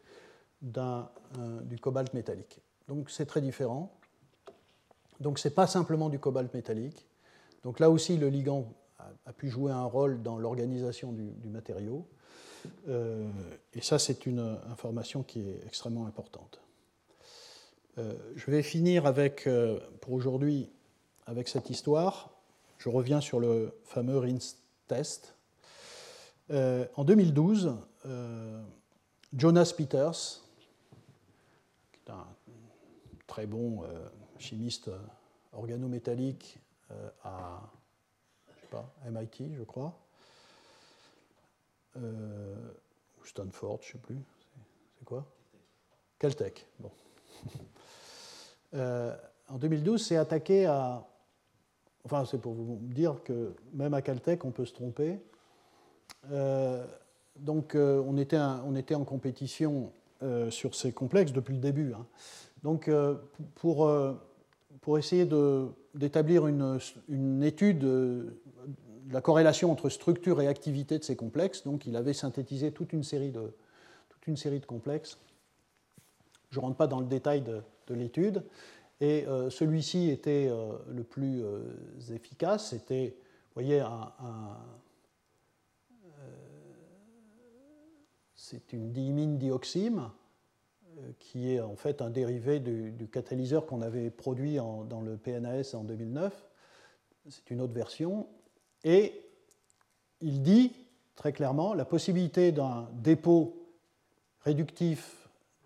[0.77, 2.61] euh, du cobalt métallique.
[2.87, 3.91] Donc c'est très différent.
[5.19, 7.07] Donc ce n'est pas simplement du cobalt métallique.
[7.63, 8.67] Donc là aussi, le ligand
[9.25, 12.07] a, pu jouer un rôle dans l'organisation du matériau.
[12.87, 13.29] Euh,
[13.73, 16.61] et ça, c'est une information qui est extrêmement importante.
[17.97, 20.69] Euh, je vais finir avec, euh, pour aujourd'hui
[21.25, 22.31] avec cette histoire.
[22.77, 25.35] Je reviens sur le fameux RINS test.
[26.49, 27.73] en 2012,
[29.35, 30.41] Jonas Peters,
[31.91, 32.27] qui est un
[33.25, 33.83] très bon
[34.37, 34.91] chimiste
[35.53, 36.59] organométallique
[37.23, 37.61] à
[39.09, 40.04] MIT, je crois,
[41.97, 42.55] euh,
[43.23, 44.17] Stanford, je ne sais plus.
[44.99, 45.25] C'est quoi?
[46.19, 46.67] Caltech.
[46.79, 46.91] Bon.
[48.73, 49.15] Euh,
[49.47, 51.07] en 2012, c'est attaqué à.
[52.03, 55.17] Enfin, c'est pour vous dire que même à Caltech, on peut se tromper.
[56.29, 56.85] Euh,
[57.37, 59.93] donc, on, était on, était en compétition
[60.49, 61.93] sur ces complexes depuis le début.
[61.93, 62.05] Hein.
[62.63, 62.91] Donc,
[63.53, 63.89] pour,
[64.81, 65.25] pour essayer
[65.93, 66.77] d'établir une,
[67.07, 67.85] une, étude
[69.09, 71.63] la corrélation entre structure et activité de ces complexes.
[71.63, 73.53] Donc il avait synthétisé toute une série de,
[74.27, 75.17] une série de complexes.
[76.49, 78.43] Je ne rentre pas dans le détail de, l'étude.
[79.01, 81.61] Et euh, celui-ci était euh, le plus euh,
[82.13, 82.69] efficace.
[82.69, 83.15] C'était,
[83.55, 83.83] vous voyez,
[88.35, 90.09] c'est une diimine dioxyme
[91.19, 95.83] qui est en fait un dérivé du, catalyseur qu'on avait produit dans le PNAS en
[95.83, 96.45] 2009.
[97.29, 98.27] C'est une autre version.
[98.85, 99.19] Et
[100.21, 100.71] il dit
[101.15, 103.65] très clairement la possibilité d'un dépôt
[104.41, 105.25] réductif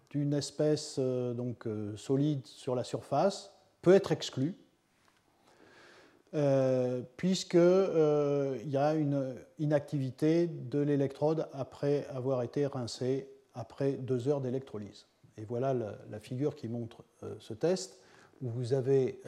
[0.10, 4.56] d'une espèce euh, donc, euh, solide sur la surface peut être exclue,
[6.34, 14.42] euh, puisqu'il y a une inactivité de l'électrode après avoir été rincé après deux heures
[14.42, 15.06] d'électrolyse.
[15.38, 17.04] Et voilà la, figure qui montre
[17.40, 18.00] ce test,
[18.42, 19.22] où vous avez,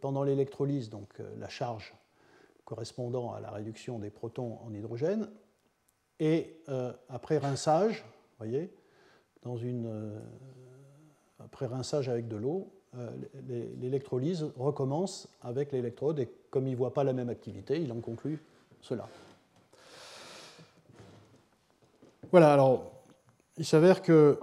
[0.00, 0.90] pendant l'électrolyse,
[1.38, 1.94] la charge
[2.64, 5.28] correspondant à la réduction des protons en hydrogène,
[6.20, 6.60] et
[7.08, 8.04] après rinçage,
[8.38, 8.70] voyez,
[9.46, 10.18] euh,
[11.38, 13.10] après rinçage avec de l'eau, euh,
[13.80, 16.18] l'électrolyse recommence avec l'électrode.
[16.20, 18.42] Et comme il ne voit pas la même activité, il en conclut
[18.80, 19.08] cela.
[22.30, 22.92] Voilà, alors
[23.58, 24.38] il s'avère que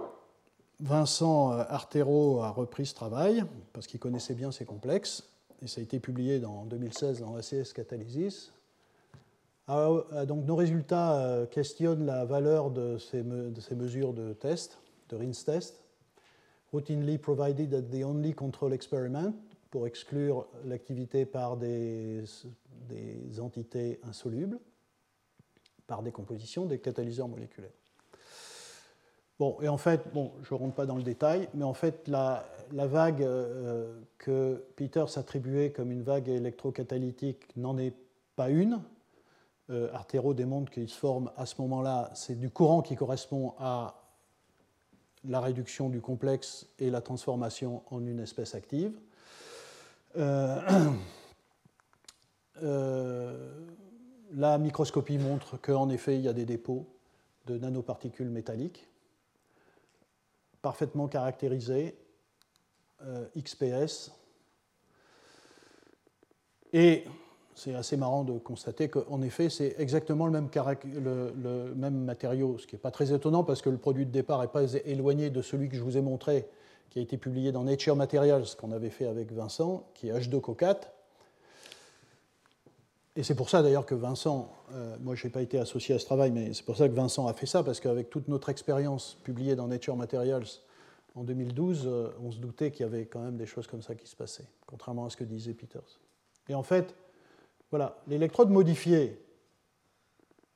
[0.80, 5.31] Vincent Artero a repris ce travail parce qu'il connaissait bien ces complexes
[5.62, 8.52] et ça a été publié en 2016 dans ACS Catalysis.
[9.68, 14.78] Ah, donc nos résultats euh, questionnent la valeur de ces, mesures de test
[15.08, 15.84] de Rins test,
[16.72, 19.32] routinely provided at the only control experiment,
[19.70, 22.24] pour exclure l'activité par des,
[23.40, 24.58] entités insolubles,
[25.86, 27.70] par décomposition des catalyseurs moléculaires.
[29.42, 32.06] Bon, et en fait, bon, je ne rentre pas dans le détail, mais en fait,
[32.06, 37.92] la, vague euh, que Peters attribuait comme une vague électrocatalytique n'en est
[38.36, 38.80] pas une.
[39.70, 43.96] Euh, Artero démontre qu'il se forme à ce moment-là, c'est du courant qui correspond à
[45.24, 48.92] la réduction du complexe et la transformation en une espèce active.
[50.18, 50.92] Euh,
[54.36, 56.86] la microscopie montre qu'en effet, il y a des dépôts
[57.48, 58.86] de nanoparticules métalliques
[60.62, 61.96] parfaitement caractérisés,
[63.02, 64.12] euh, XPS.
[66.72, 67.04] Et
[67.54, 70.48] c'est assez marrant de constater qu'en effet, c'est exactement le même,
[70.84, 74.40] le, même, matériau, ce qui n'est pas très étonnant parce que le produit de départ
[74.40, 76.48] n'est pas éloigné de celui que je vous ai montré,
[76.90, 80.76] qui a été publié dans Nature Materials, qu'on avait fait avec Vincent, qui est H2CO4.
[83.14, 85.98] Et c'est pour ça d'ailleurs que Vincent, euh, moi je n'ai pas été associé à
[85.98, 88.48] ce travail, mais c'est pour ça que Vincent a fait ça, parce qu'avec toute notre
[88.48, 90.46] expérience publiée dans Nature Materials
[91.14, 93.94] en 2012, euh, on se doutait qu'il y avait quand même des choses comme ça
[93.94, 96.00] qui se passaient, contrairement à ce que disait Peters.
[96.48, 96.94] Et en fait,
[97.70, 99.22] voilà, l'électrode modifiée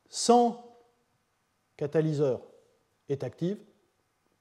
[0.09, 0.65] sans
[1.77, 2.41] catalyseur
[3.11, 3.59] est active,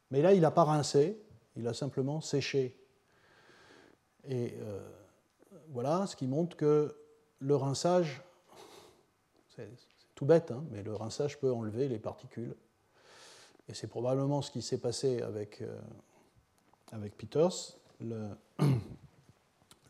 [0.10, 1.22] mais là, il n'a pas rincé,
[1.58, 2.78] il a simplement séché.
[4.28, 4.80] Et euh,
[5.70, 6.96] voilà, ce qui montre que
[7.40, 8.22] le rinçage,
[9.56, 9.70] c'est
[10.16, 12.56] tout bête, hein, mais le rinçage peut enlever les particules.
[13.68, 15.80] Et c'est probablement ce qui s'est passé avec, euh,
[16.91, 17.78] avec Peters.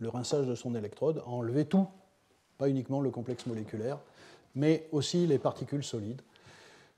[0.02, 1.88] Le, rinçage de son électrode a enlevé tout
[2.58, 3.98] pas uniquement le complexe moléculaire,
[4.54, 6.22] mais aussi les particules solides.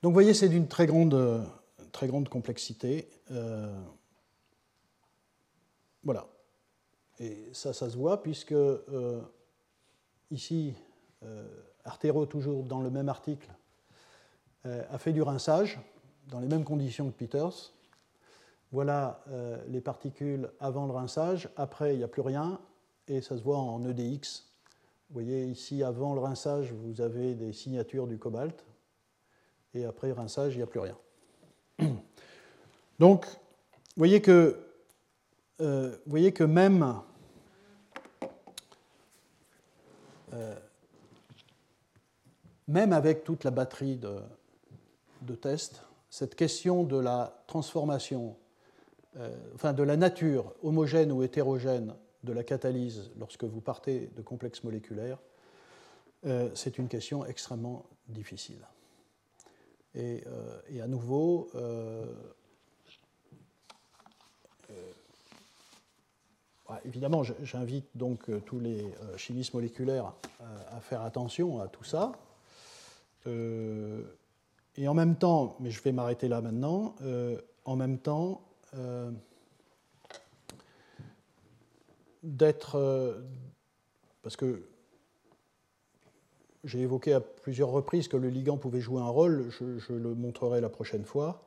[0.02, 1.46] Donc vous voyez, c'est d'une très grande,
[1.92, 3.08] très grande complexité.
[3.30, 3.72] Euh,
[6.02, 6.26] voilà.
[7.20, 9.20] Et ça, ça se voit, puisque euh,
[10.30, 10.74] ici,
[11.22, 11.46] euh,
[11.84, 13.48] Artero, toujours dans le même article,
[14.64, 15.80] a fait du rinçage
[16.26, 17.72] dans les mêmes conditions que Peters.
[18.70, 19.24] Voilà
[19.68, 22.60] les particules avant le rinçage, après il n'y a plus rien,
[23.06, 24.48] et ça se voit en EDX
[25.10, 28.62] vous voyez ici, avant le rinçage, vous avez des signatures du cobalt,
[29.72, 30.98] et après rinçage, il n'y a plus rien.
[32.98, 33.32] Donc, vous
[33.96, 34.58] voyez que,
[35.62, 37.00] euh, vous voyez que même,
[38.22, 38.26] euh,
[42.68, 48.36] même avec toute la batterie de, tests, cette question de la transformation,
[49.16, 51.94] euh, enfin de la nature homogène ou hétérogène
[52.24, 55.18] de la catalyse lorsque vous partez de complexes moléculaires,
[56.26, 58.66] euh, c'est une question extrêmement difficile.
[59.94, 61.50] Et, euh, à nouveau,
[66.84, 68.84] évidemment, j'invite donc tous les
[69.16, 70.12] chimistes moléculaires
[70.70, 72.12] à faire attention à tout ça.
[73.26, 76.94] et en même temps, mais je vais m'arrêter là maintenant,
[77.64, 78.42] en même temps,
[82.22, 82.76] d'être.
[82.76, 83.20] Euh,
[84.22, 84.62] parce que
[86.64, 90.60] j'ai évoqué à plusieurs reprises que le ligand pouvait jouer un rôle, je, le montrerai
[90.60, 91.44] la prochaine fois.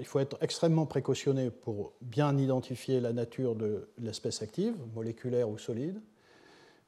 [0.00, 5.58] Il faut être extrêmement précautionné pour bien identifier la nature de l'espèce active, moléculaire ou
[5.58, 6.00] solide.